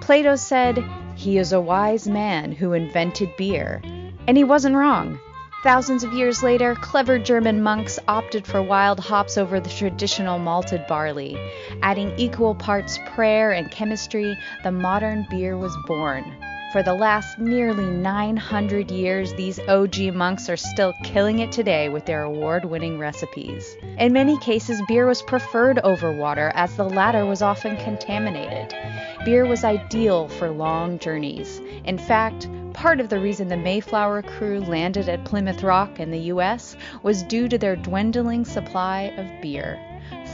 Plato 0.02 0.36
said, 0.36 0.84
He 1.14 1.38
is 1.38 1.54
a 1.54 1.60
wise 1.62 2.06
man 2.06 2.52
who 2.52 2.74
invented 2.74 3.34
beer. 3.38 3.80
And 4.28 4.36
he 4.36 4.44
wasn't 4.44 4.76
wrong. 4.76 5.18
Thousands 5.64 6.04
of 6.04 6.12
years 6.12 6.42
later, 6.42 6.75
clever 6.75 7.18
German 7.18 7.62
monks 7.62 7.99
opted 8.06 8.47
for 8.47 8.61
wild 8.61 9.00
hops 9.00 9.38
over 9.38 9.59
the 9.61 9.71
traditional 9.71 10.38
malted 10.38 10.87
barley. 10.87 11.38
Adding 11.80 12.12
equal 12.18 12.54
parts 12.54 12.99
prayer 13.14 13.50
and 13.50 13.71
chemistry, 13.71 14.37
the 14.62 14.71
modern 14.71 15.26
beer 15.30 15.56
was 15.56 15.75
born. 15.87 16.30
For 16.71 16.83
the 16.83 16.92
last 16.92 17.38
nearly 17.38 17.87
900 17.87 18.90
years, 18.90 19.33
these 19.33 19.59
OG 19.61 20.12
monks 20.12 20.50
are 20.50 20.56
still 20.59 20.92
killing 21.02 21.38
it 21.38 21.50
today 21.50 21.88
with 21.88 22.04
their 22.04 22.25
award 22.25 22.66
winning 22.66 22.99
recipes. 22.99 23.75
In 23.97 24.12
many 24.12 24.37
cases, 24.40 24.83
beer 24.87 25.06
was 25.06 25.23
preferred 25.23 25.78
over 25.78 26.12
water, 26.12 26.52
as 26.54 26.76
the 26.76 26.85
latter 26.85 27.25
was 27.25 27.40
often 27.40 27.78
contaminated. 27.78 28.76
Beer 29.25 29.47
was 29.47 29.64
ideal 29.64 30.28
for 30.28 30.50
long 30.50 30.99
journeys. 30.99 31.62
In 31.85 31.97
fact, 31.97 32.49
part 32.74 33.00
of 33.00 33.08
the 33.08 33.18
reason 33.18 33.48
the 33.48 33.56
Mayflower 33.56 34.20
crew 34.20 34.60
landed 34.60 35.08
at 35.08 35.24
Plymouth 35.24 35.62
Rock 35.62 36.00
in 36.00 36.10
the 36.10 36.18
US 36.32 36.76
was 37.02 37.22
due 37.22 37.48
to 37.48 37.56
their 37.56 37.76
dwindling 37.76 38.44
supply 38.44 39.14
of 39.16 39.40
beer, 39.40 39.78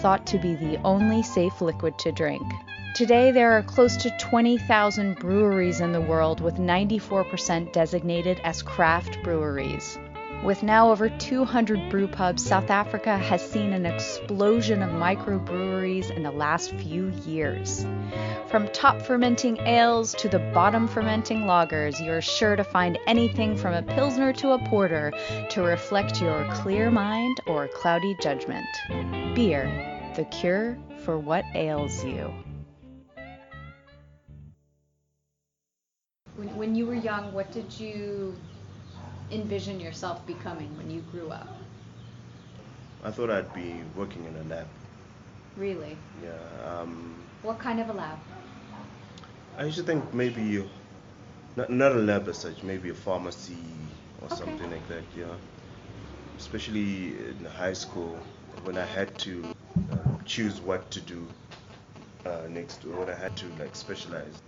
thought 0.01 0.27
to 0.27 0.39
be 0.39 0.55
the 0.55 0.79
only 0.83 1.23
safe 1.23 1.61
liquid 1.61 1.99
to 1.99 2.11
drink. 2.11 2.43
Today, 2.95 3.31
there 3.31 3.53
are 3.53 3.63
close 3.63 3.97
to 3.99 4.11
20,000 4.19 5.17
breweries 5.17 5.81
in 5.81 5.93
the 5.93 6.01
world, 6.01 6.41
with 6.41 6.57
94% 6.57 7.73
designated 7.73 8.41
as 8.43 8.63
craft 8.63 9.23
breweries. 9.23 9.97
With 10.43 10.63
now 10.63 10.91
over 10.91 11.11
200 11.11 11.91
brew 11.91 12.09
pubs, 12.09 12.43
South 12.43 12.71
Africa 12.71 13.19
has 13.19 13.43
seen 13.43 13.75
an 13.75 13.85
explosion 13.85 14.83
of 14.83 14.89
microbreweries 14.89 16.11
in 16.11 16.23
the 16.23 16.31
last 16.31 16.73
few 16.77 17.09
years. 17.27 17.85
From 18.49 18.67
top 18.69 19.03
fermenting 19.03 19.59
ales 19.67 20.15
to 20.15 20.31
the 20.31 20.39
bottom 20.39 20.89
fermenting 20.89 21.43
lagers, 21.43 22.03
you're 22.03 22.23
sure 22.23 22.57
to 22.57 22.65
find 22.65 22.99
anything 23.07 23.55
from 23.55 23.75
a 23.75 23.83
pilsner 23.83 24.33
to 24.33 24.53
a 24.53 24.59
porter 24.71 25.13
to 25.51 25.61
reflect 25.61 26.23
your 26.23 26.49
clear 26.55 26.91
mind 26.91 27.39
or 27.47 27.69
cloudy 27.69 28.17
judgment. 28.23 28.67
Beer, 29.35 29.67
the 30.17 30.25
cure 30.25 30.79
for 31.05 31.19
what 31.19 31.45
ails 31.55 32.03
you. 32.03 32.33
When, 36.35 36.57
when 36.57 36.75
you 36.75 36.87
were 36.87 36.95
young, 36.95 37.31
what 37.35 37.53
did 37.53 37.79
you 37.79 38.35
envision 39.31 39.81
yourself 39.81 40.27
becoming 40.27 40.75
when 40.77 40.91
you 40.91 41.01
grew 41.13 41.31
up? 41.31 41.49
I 43.03 43.11
thought 43.11 43.31
I'd 43.31 43.53
be 43.55 43.83
working 43.97 44.25
in 44.27 44.37
a 44.37 44.55
lab. 44.55 44.67
Really? 45.57 45.97
Yeah. 46.23 46.81
Um, 46.81 47.17
What 47.43 47.59
kind 47.59 47.81
of 47.81 47.89
a 47.89 47.93
lab? 47.93 48.19
I 49.59 49.65
used 49.65 49.79
to 49.79 49.83
think 49.85 50.13
maybe 50.15 50.65
not, 51.57 51.71
not 51.71 51.93
a 51.93 51.99
lab 51.99 52.29
as 52.29 52.39
such, 52.39 52.63
maybe 52.63 52.91
a 52.91 52.95
pharmacy 52.95 53.55
or 54.21 54.27
Okay. 54.27 54.37
something 54.37 54.71
like 54.71 54.87
that. 54.89 55.03
Yeah. 55.17 55.35
Especially 56.39 57.17
in 57.29 57.45
high 57.45 57.73
school 57.75 58.19
when 58.65 58.77
I 58.79 58.85
had 58.85 59.17
to 59.19 59.55
uh, 59.93 59.97
choose 60.25 60.61
what 60.61 60.91
to 60.91 61.01
do 61.01 61.27
uh, 62.27 62.47
next, 62.49 62.85
or 62.85 62.99
what 62.99 63.09
I 63.11 63.15
had 63.15 63.37
to 63.37 63.47
like 63.59 63.75
specialize. 63.75 64.41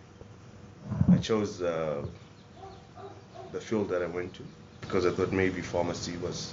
I 1.10 1.16
chose 1.18 1.60
uh, 1.62 2.02
the 3.52 3.60
field 3.60 3.88
that 3.90 4.02
I 4.02 4.06
went 4.06 4.34
to 4.34 4.42
because 4.92 5.06
I 5.06 5.10
thought 5.10 5.32
maybe 5.32 5.62
pharmacy 5.62 6.18
was 6.18 6.52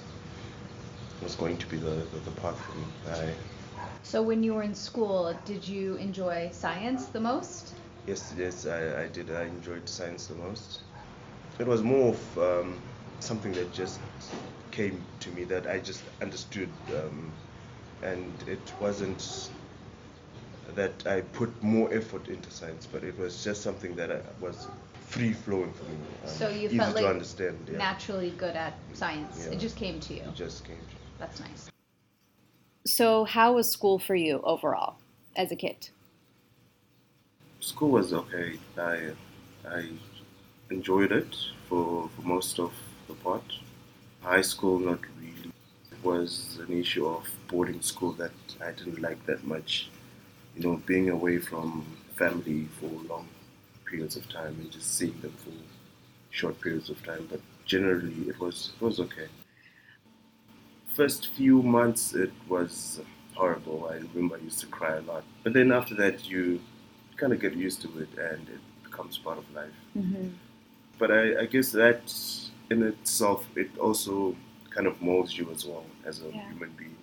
was 1.21 1.35
going 1.35 1.57
to 1.57 1.67
be 1.67 1.75
the, 1.75 1.89
the, 1.89 2.19
the 2.23 2.31
path 2.39 2.57
for 2.57 2.77
me. 2.77 2.85
I, 3.11 3.33
So 4.01 4.21
when 4.21 4.41
you 4.43 4.53
were 4.53 4.63
in 4.63 4.73
school, 4.73 5.35
did 5.43 5.67
you 5.67 5.95
enjoy 5.95 6.49
science 6.53 7.07
the 7.07 7.19
most? 7.19 7.73
Yes, 8.07 8.33
yes, 8.37 8.65
I, 8.65 9.03
I 9.03 9.07
did. 9.07 9.29
I 9.35 9.43
enjoyed 9.43 9.89
science 9.89 10.27
the 10.27 10.35
most. 10.35 10.83
It 11.59 11.67
was 11.67 11.83
more 11.83 12.13
of 12.13 12.37
um, 12.37 12.79
something 13.19 13.51
that 13.51 13.73
just 13.73 13.99
came 14.71 15.03
to 15.19 15.29
me 15.31 15.43
that 15.43 15.67
I 15.67 15.79
just 15.79 16.01
understood, 16.21 16.69
um, 16.95 17.33
and 18.03 18.41
it 18.47 18.71
wasn't 18.79 19.49
that 20.75 21.05
I 21.05 21.19
put 21.19 21.61
more 21.61 21.93
effort 21.93 22.29
into 22.29 22.49
science, 22.51 22.87
but 22.89 23.03
it 23.03 23.19
was 23.19 23.43
just 23.43 23.61
something 23.61 23.97
that 23.97 24.09
I, 24.09 24.21
was 24.39 24.65
free 25.09 25.33
flowing 25.33 25.73
for 25.73 25.85
me. 25.85 25.97
um, 26.23 26.29
so 26.29 26.49
you 26.49 26.67
easy 26.67 26.77
felt 26.77 26.95
like 26.95 27.03
to 27.03 27.09
understand. 27.09 27.57
Yeah. 27.71 27.77
naturally 27.77 28.31
good 28.31 28.55
at 28.55 28.73
science. 28.93 29.35
Yeah. 29.41 29.53
It 29.53 29.59
just 29.59 29.75
came 29.75 29.99
to 30.01 30.13
you. 30.13 30.21
It 30.21 30.35
just 30.35 30.65
came. 30.65 30.77
To 30.77 30.95
That's 31.17 31.39
nice. 31.39 31.69
So, 32.85 33.25
how 33.25 33.53
was 33.53 33.71
school 33.71 33.99
for 33.99 34.15
you 34.15 34.39
overall 34.43 34.97
as 35.35 35.51
a 35.51 35.55
kid? 35.55 35.89
School 37.59 37.91
was 37.91 38.13
okay. 38.13 38.59
I 38.77 39.11
I 39.67 39.89
enjoyed 40.69 41.11
it 41.11 41.35
for, 41.67 42.09
for 42.15 42.21
most 42.21 42.59
of 42.59 42.71
the 43.07 43.15
part. 43.15 43.47
High 44.21 44.41
school, 44.53 44.79
not 44.79 44.99
really. 45.19 45.51
It 45.91 46.03
was 46.03 46.59
an 46.65 46.71
issue 46.79 47.05
of 47.07 47.27
boarding 47.47 47.81
school 47.81 48.13
that 48.13 48.37
I 48.61 48.71
didn't 48.71 49.01
like 49.01 49.25
that 49.25 49.43
much. 49.43 49.89
You 50.55 50.61
know, 50.63 50.75
being 50.85 51.09
away 51.09 51.39
from 51.39 51.85
family 52.15 52.67
for 52.79 52.91
long 53.09 53.27
periods 53.89 54.15
of 54.15 54.27
time 54.29 54.55
and 54.59 54.71
just 54.71 54.95
seeing 54.97 55.19
them 55.21 55.33
for 55.43 55.51
short 56.31 56.59
periods 56.61 56.89
of 56.89 57.03
time. 57.05 57.27
But 57.29 57.41
generally, 57.65 58.13
it 58.29 58.39
was 58.39 58.71
it 58.75 58.81
was 58.85 58.99
okay. 58.99 59.27
First 60.95 61.27
few 61.29 61.61
months, 61.63 62.13
it 62.13 62.31
was 62.47 62.99
horrible. 63.35 63.87
I 63.89 63.95
remember 64.13 64.35
I 64.35 64.39
used 64.39 64.59
to 64.61 64.67
cry 64.67 64.95
a 64.97 65.01
lot. 65.01 65.23
But 65.43 65.53
then 65.53 65.71
after 65.71 65.95
that, 65.95 66.29
you 66.29 66.59
kind 67.15 67.31
of 67.33 67.39
get 67.39 67.53
used 67.55 67.81
to 67.83 67.87
it 67.99 68.09
and 68.17 68.47
it 68.49 68.61
becomes 68.83 69.17
part 69.17 69.37
of 69.37 69.45
life. 69.53 69.77
Mm-hmm. 69.97 70.29
But 70.97 71.11
I, 71.11 71.41
I 71.41 71.45
guess 71.45 71.71
that 71.71 72.13
in 72.69 72.83
itself, 72.83 73.45
it 73.55 73.69
also 73.77 74.35
kind 74.71 74.87
of 74.87 75.01
molds 75.01 75.37
you 75.37 75.49
as 75.51 75.65
well 75.65 75.85
as 76.05 76.21
a 76.21 76.29
Yeah. 76.33 76.47
human 76.49 76.71
being. 76.77 76.97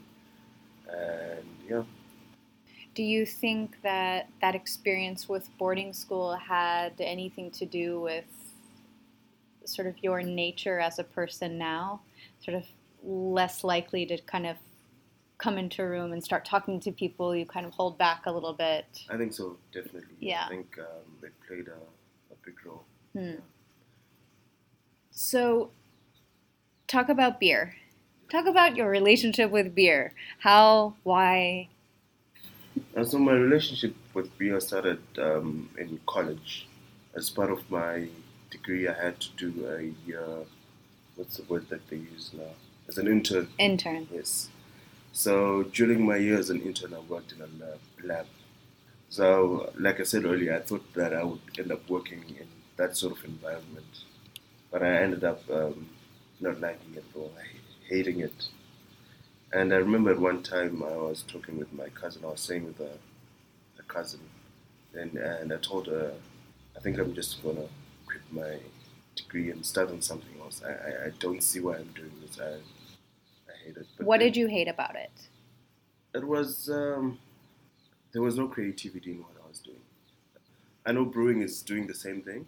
And 0.90 1.46
yeah, 1.68 1.82
Do 2.96 3.04
you 3.04 3.24
think 3.24 3.80
that 3.82 4.28
that 4.40 4.56
experience 4.56 5.28
with 5.28 5.48
boarding 5.58 5.92
school 5.92 6.34
had 6.34 6.94
anything 6.98 7.52
to 7.52 7.66
do 7.66 8.00
with 8.00 8.24
sort 9.64 9.86
of 9.86 10.02
your 10.02 10.22
nature 10.22 10.80
as 10.80 10.98
a 10.98 11.04
person 11.04 11.58
now? 11.58 12.00
Sort 12.40 12.56
of 12.56 12.64
less 13.04 13.62
likely 13.62 14.06
to 14.06 14.18
kind 14.22 14.46
of 14.46 14.56
come 15.38 15.58
into 15.58 15.82
a 15.82 15.86
room 15.86 16.12
and 16.12 16.24
start 16.24 16.44
talking 16.44 16.80
to 16.80 16.90
people, 16.90 17.36
you 17.36 17.44
kind 17.44 17.66
of 17.66 17.72
hold 17.72 17.98
back 17.98 18.24
a 18.26 18.32
little 18.32 18.54
bit. 18.54 18.86
I 19.10 19.16
think 19.16 19.32
so, 19.32 19.58
definitely. 19.72 20.16
Yeah. 20.18 20.46
I 20.46 20.48
think 20.48 20.78
um, 20.78 21.22
it 21.22 21.32
played 21.46 21.68
a, 21.68 21.72
a 22.32 22.36
big 22.44 22.54
role. 22.64 22.84
Hmm. 23.12 23.40
So, 25.10 25.70
talk 26.86 27.08
about 27.08 27.40
beer. 27.40 27.74
Talk 28.30 28.46
about 28.46 28.76
your 28.76 28.88
relationship 28.88 29.50
with 29.50 29.74
beer. 29.74 30.14
How, 30.38 30.94
why? 31.02 31.68
And 32.94 33.06
so 33.06 33.18
my 33.18 33.32
relationship 33.32 33.94
with 34.14 34.36
beer 34.38 34.60
started 34.60 35.00
um, 35.18 35.68
in 35.78 36.00
college. 36.06 36.66
As 37.14 37.30
part 37.30 37.50
of 37.50 37.70
my 37.70 38.08
degree, 38.50 38.88
I 38.88 38.94
had 38.94 39.20
to 39.20 39.28
do 39.36 39.66
a 39.66 40.08
year. 40.08 40.26
What's 41.14 41.36
the 41.38 41.44
word 41.44 41.68
that 41.70 41.88
they 41.88 41.96
use 41.96 42.30
now? 42.36 42.54
As 42.88 42.98
an 42.98 43.06
intern. 43.06 43.48
Intern. 43.58 44.08
Yes. 44.12 44.48
So 45.12 45.62
during 45.62 46.04
my 46.04 46.16
year 46.16 46.38
as 46.38 46.50
an 46.50 46.60
intern, 46.60 46.94
I 46.94 47.00
worked 47.00 47.32
in 47.32 47.40
a 47.40 47.48
lab. 47.64 47.78
lab. 48.04 48.26
So, 49.08 49.72
like 49.78 50.00
I 50.00 50.02
said 50.02 50.24
earlier, 50.24 50.54
I 50.56 50.60
thought 50.60 50.92
that 50.94 51.14
I 51.14 51.22
would 51.22 51.40
end 51.58 51.70
up 51.72 51.88
working 51.88 52.22
in 52.28 52.48
that 52.76 52.96
sort 52.96 53.16
of 53.16 53.24
environment, 53.24 54.04
but 54.70 54.82
I 54.82 54.88
ended 54.96 55.24
up 55.24 55.48
um, 55.50 55.88
not 56.40 56.60
liking 56.60 56.94
it 56.96 57.04
or 57.14 57.30
hating 57.88 58.20
it. 58.20 58.48
And 59.56 59.72
I 59.72 59.78
remember 59.78 60.10
at 60.10 60.20
one 60.20 60.42
time 60.42 60.82
I 60.82 60.96
was 60.96 61.22
talking 61.22 61.58
with 61.58 61.72
my 61.72 61.88
cousin. 61.88 62.22
I 62.26 62.28
was 62.28 62.42
saying 62.42 62.66
with 62.66 62.80
a, 62.80 62.92
a 63.78 63.82
cousin 63.88 64.20
And 64.94 65.16
and 65.16 65.52
I 65.52 65.56
told 65.58 65.86
her, 65.88 66.12
I 66.76 66.80
think 66.80 66.98
I'm 66.98 67.14
just 67.14 67.42
gonna 67.42 67.68
quit 68.06 68.22
my 68.30 68.58
degree 69.16 69.50
and 69.50 69.64
start 69.64 69.90
on 69.90 70.02
something 70.02 70.36
else. 70.42 70.62
I, 70.62 70.72
I, 70.72 71.06
I 71.06 71.10
don't 71.20 71.42
see 71.42 71.60
why 71.60 71.76
I'm 71.76 71.92
doing 71.94 72.12
this. 72.22 72.38
I 72.38 72.52
I 73.52 73.54
hate 73.64 73.76
it. 73.78 73.86
what 74.00 74.20
then 74.20 74.28
did 74.28 74.36
you 74.36 74.48
hate 74.48 74.68
about 74.68 74.96
it? 74.96 75.28
It 76.14 76.24
was 76.24 76.70
um, 76.70 77.18
there 78.12 78.22
was 78.22 78.36
no 78.36 78.48
creativity 78.48 79.12
in 79.12 79.18
what 79.20 79.36
I 79.44 79.48
was 79.48 79.60
doing. 79.60 79.84
I 80.86 80.92
know 80.92 81.04
brewing 81.06 81.42
is 81.42 81.62
doing 81.62 81.86
the 81.86 81.94
same 81.94 82.22
thing, 82.22 82.46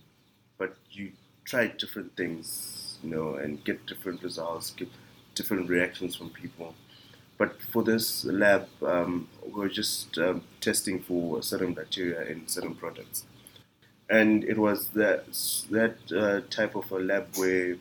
but 0.59 0.77
you 0.91 1.13
try 1.45 1.69
different 1.69 2.17
things, 2.17 2.99
you 3.03 3.11
know, 3.11 3.37
and 3.37 3.65
get 3.65 3.87
different 3.87 4.23
results, 4.23 4.73
get 4.73 4.91
different 5.35 5.71
reactions 5.71 6.17
from 6.17 6.31
people. 6.31 6.75
But 7.39 7.63
for 7.63 7.83
this 7.85 8.25
lab, 8.25 8.69
um, 8.83 9.29
we're 9.47 9.69
just 9.69 10.19
um, 10.19 10.43
testing 10.61 11.01
for 11.01 11.43
certain 11.43 11.73
bacteria 11.73 12.23
in 12.23 12.49
certain 12.49 12.75
products, 12.75 13.25
and 14.11 14.45
it 14.45 14.59
was 14.59 14.91
that 14.91 15.27
that 15.71 15.97
uh, 16.13 16.41
type 16.51 16.75
of 16.75 16.91
a 16.93 16.99
lab 16.99 17.29
where 17.37 17.77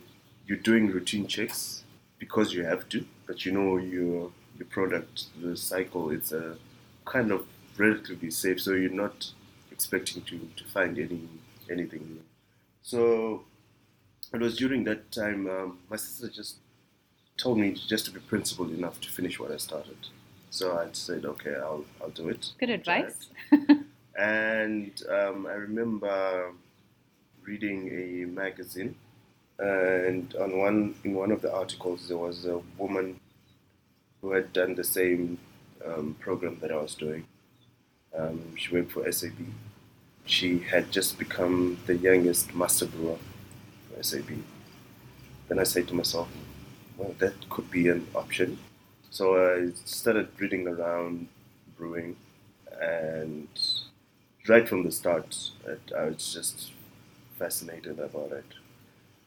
you're 0.46 0.58
doing 0.58 0.88
routine 0.88 1.26
checks 1.26 1.84
because 2.18 2.52
you 2.54 2.64
have 2.64 2.88
to, 2.90 3.04
but 3.26 3.44
you 3.44 3.52
know 3.52 3.76
your 3.78 4.32
your 4.56 4.66
product, 4.68 5.24
the 5.42 5.56
cycle, 5.56 6.10
it's 6.10 6.32
a 6.32 6.56
kind 7.04 7.30
of 7.32 7.46
relatively 7.76 8.30
safe, 8.30 8.60
so 8.60 8.72
you're 8.72 8.90
not 8.90 9.32
expecting 9.70 10.22
to, 10.22 10.38
to 10.56 10.64
find 10.64 10.98
any 10.98 11.28
anything 11.70 12.00
new. 12.08 12.22
So 12.82 13.44
it 14.32 14.40
was 14.40 14.56
during 14.56 14.84
that 14.84 15.10
time 15.12 15.48
um, 15.48 15.78
my 15.90 15.96
sister 15.96 16.28
just 16.28 16.56
told 17.38 17.58
me 17.58 17.72
just 17.72 18.04
to 18.06 18.10
be 18.10 18.20
principled 18.20 18.70
enough 18.72 19.00
to 19.00 19.08
finish 19.08 19.40
what 19.40 19.50
I 19.50 19.56
started. 19.56 19.96
So 20.50 20.76
I 20.78 20.88
said, 20.92 21.24
okay, 21.24 21.54
I'll 21.54 21.84
I'll 22.00 22.10
do 22.10 22.28
it. 22.28 22.52
Good 22.60 22.70
advice. 22.70 23.30
And 24.18 25.00
um, 25.08 25.46
I 25.46 25.52
remember 25.52 26.52
reading 27.44 27.88
a 27.88 28.26
magazine, 28.26 28.96
and 29.60 30.34
on 30.34 30.58
one 30.58 30.96
in 31.04 31.14
one 31.14 31.30
of 31.30 31.40
the 31.40 31.54
articles 31.54 32.08
there 32.08 32.16
was 32.18 32.44
a 32.44 32.60
woman 32.76 33.20
who 34.20 34.32
had 34.32 34.52
done 34.52 34.74
the 34.74 34.82
same 34.82 35.38
um, 35.86 36.16
program 36.18 36.58
that 36.60 36.72
I 36.72 36.76
was 36.76 36.96
doing. 36.96 37.26
Um, 38.18 38.56
she 38.56 38.74
worked 38.74 38.90
for 38.90 39.10
SAB. 39.12 39.38
She 40.24 40.58
had 40.58 40.90
just 40.90 41.16
become 41.16 41.78
the 41.86 41.96
youngest 41.96 42.54
master 42.54 42.86
brewer 42.86 43.18
for 43.88 44.02
SAB. 44.02 44.30
Then 45.46 45.60
I 45.60 45.62
said 45.62 45.86
to 45.88 45.94
myself, 45.94 46.28
well, 46.98 47.14
that 47.18 47.48
could 47.50 47.70
be 47.70 47.88
an 47.88 48.06
option. 48.14 48.58
So 49.10 49.24
I 49.54 49.72
started 49.86 50.28
reading 50.38 50.68
around 50.68 51.28
brewing, 51.78 52.16
and 52.80 53.48
right 54.48 54.68
from 54.68 54.82
the 54.84 54.92
start, 54.92 55.50
I, 55.66 55.96
I 55.98 56.04
was 56.06 56.32
just 56.34 56.72
fascinated 57.38 57.98
about 57.98 58.32
it. 58.32 58.44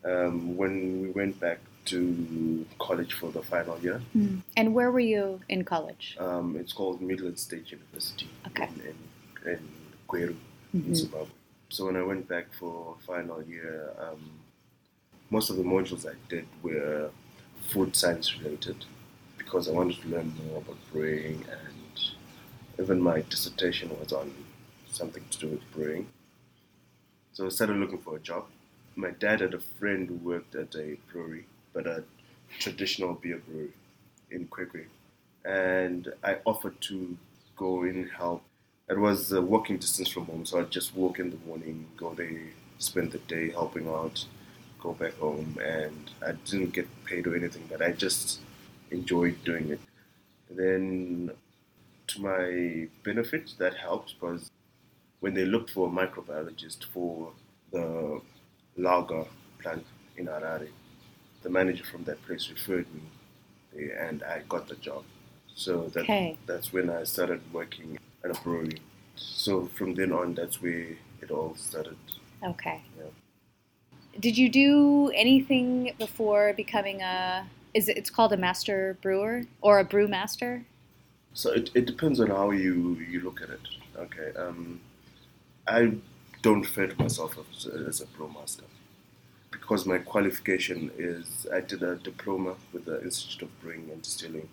Um, 0.04 0.58
when 0.58 1.02
we 1.02 1.10
went 1.12 1.40
back 1.40 1.60
to 1.86 2.66
college 2.80 3.14
for 3.14 3.32
the 3.32 3.42
final 3.42 3.80
year, 3.80 4.02
Mm. 4.16 4.42
And 4.58 4.74
where 4.76 4.92
were 4.92 5.00
you 5.00 5.42
in 5.50 5.64
college? 5.64 6.18
um, 6.20 6.56
it's 6.60 6.74
called 6.74 7.02
Midland 7.02 7.40
State 7.40 7.72
University 7.72 8.30
Okay. 8.48 8.68
in, 8.86 8.92
in, 9.46 9.52
in 9.54 9.60
Gweru, 10.08 10.36
in. 10.74 10.96
Zimbabwe. 10.96 11.28
So 11.70 11.86
when 11.86 11.96
I 11.96 12.04
went 12.04 12.28
back 12.28 12.54
for 12.54 12.96
final 13.08 13.42
year, 13.44 13.90
um, 14.00 14.20
most 15.32 15.50
of 15.50 15.56
the 15.56 15.64
modules 15.64 16.06
I 16.06 16.16
did 16.30 16.46
were 16.62 17.10
food 17.70 17.96
science 17.96 18.38
related 18.38 18.86
because 19.38 19.68
I 19.68 19.72
wanted 19.72 20.02
to 20.02 20.10
learn 20.10 20.34
more 20.48 20.60
about 20.60 20.78
brewing 20.92 21.46
and 21.50 22.00
even 22.80 23.02
my 23.02 23.22
dissertation 23.22 23.90
was 24.00 24.12
on 24.12 24.34
something 24.90 25.24
to 25.30 25.40
do 25.40 25.48
with 25.48 25.72
brewing. 25.72 26.08
So 27.34 27.46
I 27.46 27.50
started 27.50 27.78
looking 27.78 28.00
for 28.00 28.16
a 28.16 28.20
job. 28.20 28.46
My 28.96 29.12
dad 29.12 29.42
had 29.42 29.54
a 29.54 29.60
friend 29.60 30.08
who 30.08 30.16
worked 30.16 30.56
at 30.56 30.76
a 30.76 30.98
brewery, 31.12 31.46
but 31.74 31.88
a 31.88 32.04
traditional 32.60 33.14
beer 33.14 33.42
brewery 33.48 33.72
in 34.30 34.48
Kwekwe. 34.48 34.86
And 35.46 36.14
I 36.24 36.38
offered 36.46 36.80
to 36.82 37.18
go 37.56 37.84
in 37.84 37.96
and 37.96 38.12
help. 38.12 38.44
It 38.90 38.98
was 38.98 39.32
a 39.32 39.42
walking 39.42 39.78
distance 39.78 40.10
from 40.10 40.26
home, 40.26 40.46
so 40.46 40.60
I'd 40.60 40.72
just 40.72 40.96
walk 40.96 41.20
in 41.20 41.30
the 41.30 41.38
morning, 41.48 41.88
go 41.96 42.14
there, 42.14 42.42
spend 42.80 43.12
the 43.12 43.20
day 43.20 43.52
helping 43.52 43.88
out, 43.88 44.26
go 44.82 44.94
back 44.94 45.18
home, 45.20 45.58
and 45.64 46.12
I 46.26 46.34
didn't 46.46 46.74
get 46.74 46.88
paid 47.06 47.28
or 47.28 47.36
anything, 47.36 47.68
but 47.70 47.82
I 47.82 47.92
just 47.92 48.40
enjoyed 48.92 49.44
doing 49.44 49.70
it. 49.70 49.80
Then, 50.50 51.32
to 52.08 52.22
my 52.22 52.88
benefit, 53.04 53.54
that 53.60 53.76
helped 53.76 54.16
because 54.20 54.50
when 55.20 55.34
they 55.34 55.46
looked 55.46 55.70
for 55.70 55.88
a 55.88 55.92
microbiologist 55.92 56.86
for 56.86 57.32
the 57.72 58.22
lager 58.78 59.26
plant 59.60 59.86
in 60.18 60.26
Harare, 60.28 60.70
the 61.44 61.50
manager 61.50 61.84
from 61.86 62.04
that 62.06 62.22
place 62.26 62.50
referred 62.50 62.88
me 62.94 63.02
there, 63.74 64.08
and 64.08 64.24
I 64.24 64.42
got 64.50 64.68
the 64.68 64.76
job. 64.76 65.04
So 65.56 65.88
that 65.90 66.04
Okay. 66.04 66.38
that's 66.48 66.74
when 66.74 66.90
I 66.90 67.04
started 67.04 67.42
working 67.54 67.98
at 68.24 68.32
a 68.32 68.42
brewery. 68.42 68.80
So 69.16 69.68
from 69.78 69.94
then 69.96 70.12
on, 70.12 70.34
that's 70.34 70.62
where 70.62 70.98
it 71.22 71.30
all 71.32 71.56
started. 71.56 71.98
Okay. 72.44 72.82
Yeah. 72.98 73.04
Did 74.20 74.38
you 74.38 74.50
do 74.50 75.12
anything 75.16 75.94
before 75.98 76.54
becoming 76.54 77.02
a? 77.02 77.48
Is 77.74 77.88
it? 77.88 77.98
It's 77.98 78.10
called 78.10 78.34
a 78.34 78.38
master 78.38 78.98
brewer 79.02 79.44
or 79.62 79.80
a 79.80 79.84
brew 79.84 80.08
master? 80.08 80.66
So 81.34 81.52
it, 81.52 81.70
it 81.74 81.86
depends 81.86 82.20
on 82.20 82.28
how 82.28 82.52
you, 82.52 82.98
you 83.10 83.22
look 83.22 83.42
at 83.42 83.50
it. 83.50 83.62
Okay. 83.98 84.34
Um, 84.38 84.82
I 85.68 85.94
don't 86.42 86.62
refer 86.62 86.88
to 86.88 87.02
myself 87.02 87.38
as, 87.56 87.66
as 87.68 88.02
a 88.02 88.06
brew 88.08 88.30
master 88.34 88.64
because 89.52 89.86
my 89.86 89.98
qualification 90.00 90.92
is 90.98 91.48
I 91.54 91.62
did 91.62 91.84
a 91.84 91.96
diploma 91.96 92.56
with 92.74 92.86
the 92.86 93.02
Institute 93.02 93.44
of 93.44 93.62
Brewing 93.62 93.90
and 93.92 94.02
Distilling. 94.02 94.50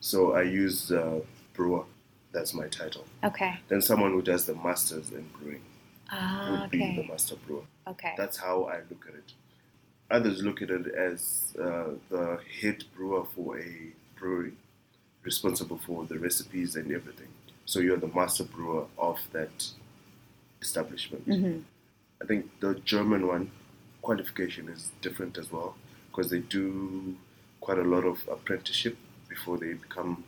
So 0.00 0.34
I 0.34 0.42
use 0.42 0.92
uh, 0.92 1.20
brewer. 1.54 1.84
That's 2.32 2.54
my 2.54 2.68
title. 2.68 3.04
Okay. 3.24 3.58
Then 3.68 3.80
someone 3.82 4.12
who 4.12 4.22
does 4.22 4.46
the 4.46 4.54
masters 4.54 5.10
in 5.10 5.26
brewing 5.40 5.62
Ah, 6.10 6.60
would 6.60 6.70
be 6.70 6.78
the 6.78 7.08
master 7.08 7.34
brewer. 7.46 7.62
Okay. 7.86 8.14
That's 8.16 8.38
how 8.38 8.64
I 8.64 8.78
look 8.90 9.06
at 9.08 9.14
it. 9.14 9.32
Others 10.10 10.42
look 10.42 10.62
at 10.62 10.70
it 10.70 10.86
as 10.94 11.54
uh, 11.60 11.90
the 12.10 12.40
head 12.60 12.84
brewer 12.96 13.24
for 13.34 13.58
a 13.58 13.92
brewery, 14.18 14.52
responsible 15.22 15.78
for 15.86 16.04
the 16.06 16.18
recipes 16.18 16.76
and 16.76 16.92
everything. 16.92 17.28
So 17.66 17.80
you're 17.80 17.96
the 17.98 18.08
master 18.08 18.44
brewer 18.44 18.86
of 18.98 19.18
that 19.32 19.68
establishment. 20.62 21.24
hmm 21.24 21.60
I 22.22 22.26
think 22.26 22.60
the 22.60 22.74
German 22.76 23.26
one 23.26 23.50
qualification 24.02 24.68
is 24.68 24.90
different 25.02 25.36
as 25.38 25.52
well 25.52 25.76
because 26.08 26.30
they 26.30 26.38
do 26.40 27.16
quite 27.60 27.78
a 27.78 27.84
lot 27.84 28.04
of 28.04 28.26
apprenticeship 28.28 28.96
before 29.28 29.58
they 29.58 29.74
become 29.74 30.24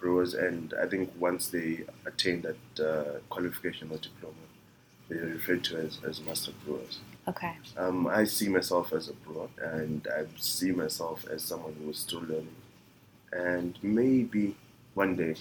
brewers, 0.00 0.34
and 0.34 0.74
I 0.82 0.86
think 0.86 1.10
once 1.18 1.48
they 1.48 1.84
attain 2.06 2.42
that 2.42 2.84
uh, 2.90 3.20
qualification 3.30 3.90
or 3.90 3.98
diploma, 3.98 4.43
they 5.08 5.16
referred 5.16 5.64
to 5.64 5.78
as, 5.78 6.00
as 6.06 6.20
master 6.22 6.52
brewers. 6.64 7.00
Okay. 7.28 7.56
Um, 7.76 8.06
I 8.06 8.24
see 8.24 8.48
myself 8.48 8.92
as 8.92 9.08
a 9.08 9.14
brewer, 9.14 9.48
and 9.62 10.06
I 10.16 10.26
see 10.36 10.72
myself 10.72 11.24
as 11.30 11.42
someone 11.42 11.74
who 11.74 11.90
is 11.90 11.98
still 11.98 12.20
learning. 12.20 12.56
And 13.32 13.78
maybe 13.82 14.56
one 14.94 15.16
day 15.16 15.36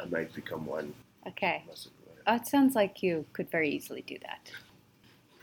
I 0.00 0.06
might 0.06 0.34
become 0.34 0.66
one 0.66 0.94
Okay. 1.26 1.64
master 1.66 1.90
brewer. 2.02 2.16
Oh, 2.26 2.36
it 2.36 2.46
sounds 2.46 2.74
like 2.74 3.02
you 3.02 3.26
could 3.32 3.50
very 3.50 3.70
easily 3.70 4.02
do 4.02 4.18
that. 4.20 4.50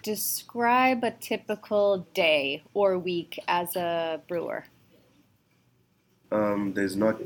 Describe 0.04 1.04
a 1.04 1.12
typical 1.12 2.08
day 2.14 2.64
or 2.74 2.98
week 2.98 3.40
as 3.48 3.76
a 3.76 4.22
brewer. 4.28 4.66
Um, 6.32 6.74
there's 6.74 6.96
not 6.96 7.18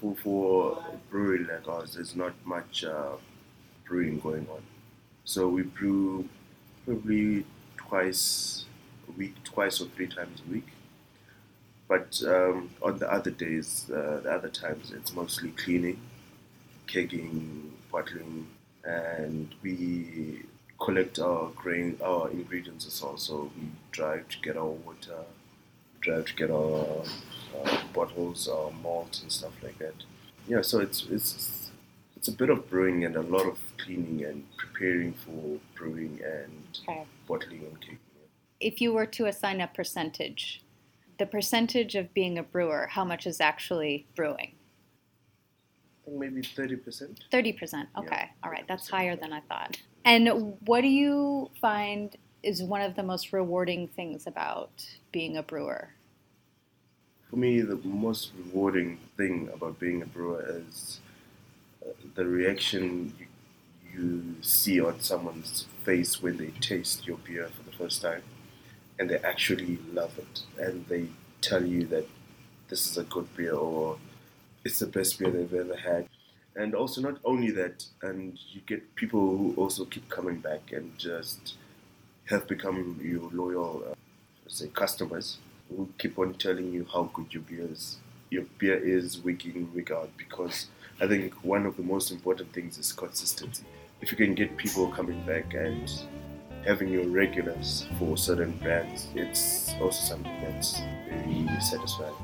for 0.00 0.14
for 0.16 0.84
a 0.92 0.96
brewery 1.10 1.44
like 1.44 1.68
ours. 1.68 1.94
There's 1.94 2.16
not 2.16 2.34
much 2.44 2.84
uh, 2.84 3.16
brewing 3.86 4.20
going 4.20 4.46
on, 4.48 4.62
so 5.28 5.46
we 5.46 5.60
brew 5.60 6.26
probably 6.86 7.44
twice 7.76 8.64
a 9.06 9.12
week, 9.12 9.34
twice 9.44 9.78
or 9.78 9.84
three 9.88 10.06
times 10.06 10.40
a 10.40 10.50
week. 10.50 10.68
But 11.86 12.22
um, 12.26 12.70
on 12.80 12.98
the 12.98 13.12
other 13.12 13.30
days, 13.30 13.90
uh, 13.90 14.20
the 14.22 14.32
other 14.32 14.48
times, 14.48 14.90
it's 14.90 15.12
mostly 15.12 15.50
cleaning, 15.50 16.00
kegging, 16.86 17.72
bottling, 17.92 18.46
and 18.84 19.54
we 19.62 20.44
collect 20.80 21.18
our 21.18 21.50
grain, 21.50 21.98
our 22.02 22.30
ingredients 22.30 22.86
as 22.86 23.02
well. 23.02 23.18
So 23.18 23.50
we 23.54 23.68
drive 23.92 24.30
to 24.30 24.38
get 24.40 24.56
our 24.56 24.64
water, 24.86 25.24
drive 26.00 26.24
to 26.24 26.34
get 26.36 26.50
our 26.50 27.02
uh, 27.54 27.78
bottles, 27.92 28.48
our 28.48 28.70
malt, 28.82 29.20
and 29.20 29.30
stuff 29.30 29.52
like 29.62 29.78
that. 29.78 30.04
Yeah, 30.46 30.62
so 30.62 30.80
it's 30.80 31.04
it's 31.10 31.67
it's 32.18 32.26
a 32.26 32.32
bit 32.32 32.50
of 32.50 32.68
brewing 32.68 33.04
and 33.04 33.14
a 33.14 33.22
lot 33.22 33.46
of 33.46 33.58
cleaning 33.78 34.24
and 34.24 34.44
preparing 34.56 35.12
for 35.12 35.60
brewing 35.76 36.18
and 36.24 36.52
Okay. 36.82 37.04
bottling 37.28 37.64
and 37.64 37.80
kegging. 37.80 37.98
If 38.58 38.80
you 38.80 38.92
were 38.92 39.06
to 39.06 39.26
assign 39.26 39.60
a 39.60 39.68
percentage, 39.68 40.64
the 41.18 41.26
percentage 41.26 41.94
of 41.94 42.12
being 42.14 42.36
a 42.36 42.42
brewer, 42.42 42.88
how 42.90 43.04
much 43.04 43.24
is 43.26 43.40
actually 43.40 44.04
brewing? 44.16 44.52
think 46.04 46.18
maybe 46.18 46.42
30%. 46.42 47.18
30%. 47.32 47.86
Okay. 47.98 48.08
Yeah, 48.10 48.28
All 48.42 48.50
right. 48.50 48.66
That's 48.66 48.88
higher 48.88 49.14
than 49.14 49.32
I 49.32 49.40
thought. 49.40 49.76
And 50.04 50.56
what 50.66 50.80
do 50.80 50.88
you 50.88 51.50
find 51.60 52.16
is 52.42 52.62
one 52.62 52.80
of 52.80 52.96
the 52.96 53.02
most 53.04 53.32
rewarding 53.32 53.86
things 53.88 54.26
about 54.26 54.70
being 55.12 55.36
a 55.36 55.42
brewer? 55.42 55.90
For 57.30 57.36
me, 57.36 57.60
the 57.60 57.76
most 57.84 58.32
rewarding 58.36 58.98
thing 59.16 59.50
about 59.52 59.78
being 59.78 60.02
a 60.02 60.06
brewer 60.06 60.44
is 60.66 61.00
the 62.18 62.26
reaction 62.26 63.14
you, 63.94 64.34
see 64.42 64.80
on 64.80 65.00
someone's 65.00 65.66
face 65.84 66.20
when 66.20 66.36
they 66.36 66.50
taste 66.60 67.06
your 67.06 67.16
beer 67.18 67.48
for 67.56 67.62
the 67.70 67.76
first 67.76 68.02
time 68.02 68.22
and 68.98 69.08
they 69.08 69.18
actually 69.18 69.78
love 69.92 70.18
it 70.18 70.42
and 70.58 70.84
they 70.88 71.06
tell 71.40 71.64
you 71.64 71.86
that 71.86 72.06
this 72.68 72.90
is 72.90 72.98
a 72.98 73.04
good 73.04 73.28
beer 73.36 73.54
or 73.54 73.98
it's 74.64 74.80
the 74.80 74.86
best 74.86 75.16
beer 75.18 75.30
they've 75.30 75.54
ever 75.54 75.76
had. 75.76 76.08
And 76.56 76.74
also, 76.74 77.00
not 77.00 77.18
only 77.24 77.52
that, 77.52 77.86
and 78.02 78.36
you 78.50 78.62
get 78.66 78.96
people 78.96 79.20
who 79.20 79.54
also 79.56 79.84
keep 79.84 80.08
coming 80.08 80.40
back 80.40 80.72
and 80.72 80.98
just 80.98 81.54
have 82.24 82.48
become 82.48 83.00
your 83.00 83.30
loyal, 83.32 83.84
uh, 83.90 83.94
say, 84.48 84.66
customers 84.68 85.38
who 85.68 85.88
keep 85.98 86.18
on 86.18 86.34
telling 86.34 86.72
you 86.72 86.84
how 86.92 87.04
good 87.14 87.32
your 87.32 87.42
beer 87.44 87.68
is. 87.70 87.98
Your 88.30 88.44
beer 88.58 88.76
is 88.76 89.22
week 89.22 89.44
in, 89.46 89.72
week 89.72 89.92
out 89.92 90.10
because 90.16 90.66
I 91.00 91.06
think 91.06 91.32
one 91.44 91.64
of 91.64 91.76
the 91.76 91.82
most 91.82 92.10
important 92.10 92.52
things 92.52 92.76
is 92.76 92.92
consistency. 92.92 93.64
If 94.00 94.10
you 94.10 94.16
can 94.16 94.34
get 94.34 94.56
people 94.56 94.88
coming 94.88 95.24
back 95.24 95.54
and 95.54 95.88
having 96.66 96.88
your 96.88 97.06
regulars 97.06 97.86
for 97.98 98.16
certain 98.16 98.58
brands, 98.58 99.06
it's 99.14 99.74
also 99.80 100.14
something 100.14 100.40
that's 100.42 100.80
very 101.08 101.46
satisfying. 101.60 102.14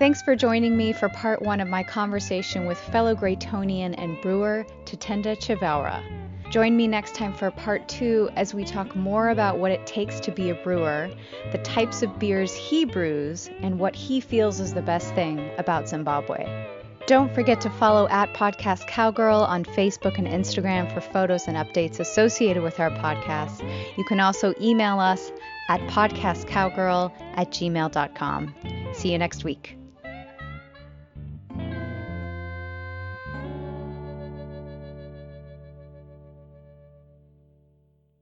Thanks 0.00 0.20
for 0.20 0.34
joining 0.34 0.76
me 0.76 0.92
for 0.92 1.08
part 1.10 1.42
one 1.42 1.60
of 1.60 1.68
my 1.68 1.84
conversation 1.84 2.66
with 2.66 2.78
fellow 2.78 3.14
Greytonian 3.14 3.94
and 3.98 4.20
brewer 4.20 4.66
Tatenda 4.84 5.36
Chivaura. 5.36 6.02
Join 6.50 6.76
me 6.76 6.88
next 6.88 7.14
time 7.14 7.34
for 7.34 7.50
part 7.52 7.86
two 7.88 8.30
as 8.34 8.52
we 8.52 8.64
talk 8.64 8.96
more 8.96 9.28
about 9.28 9.58
what 9.58 9.70
it 9.70 9.86
takes 9.86 10.18
to 10.20 10.32
be 10.32 10.50
a 10.50 10.54
brewer, 10.54 11.08
the 11.52 11.58
types 11.58 12.02
of 12.02 12.18
beers 12.18 12.54
he 12.54 12.84
brews, 12.84 13.48
and 13.60 13.78
what 13.78 13.94
he 13.94 14.18
feels 14.18 14.58
is 14.58 14.74
the 14.74 14.82
best 14.82 15.14
thing 15.14 15.50
about 15.58 15.88
Zimbabwe. 15.88 16.77
Don't 17.08 17.34
forget 17.34 17.58
to 17.62 17.70
follow 17.70 18.06
at 18.08 18.34
Podcast 18.34 18.86
Cowgirl 18.86 19.40
on 19.40 19.64
Facebook 19.64 20.18
and 20.18 20.26
Instagram 20.26 20.92
for 20.92 21.00
photos 21.00 21.48
and 21.48 21.56
updates 21.56 22.00
associated 22.00 22.62
with 22.62 22.78
our 22.78 22.90
podcast. 22.90 23.62
You 23.96 24.04
can 24.04 24.20
also 24.20 24.52
email 24.60 25.00
us 25.00 25.32
at 25.70 25.80
podcastcowgirl 25.88 27.10
at 27.34 27.50
gmail.com. 27.50 28.54
See 28.92 29.10
you 29.10 29.16
next 29.16 29.42
week. 29.42 29.78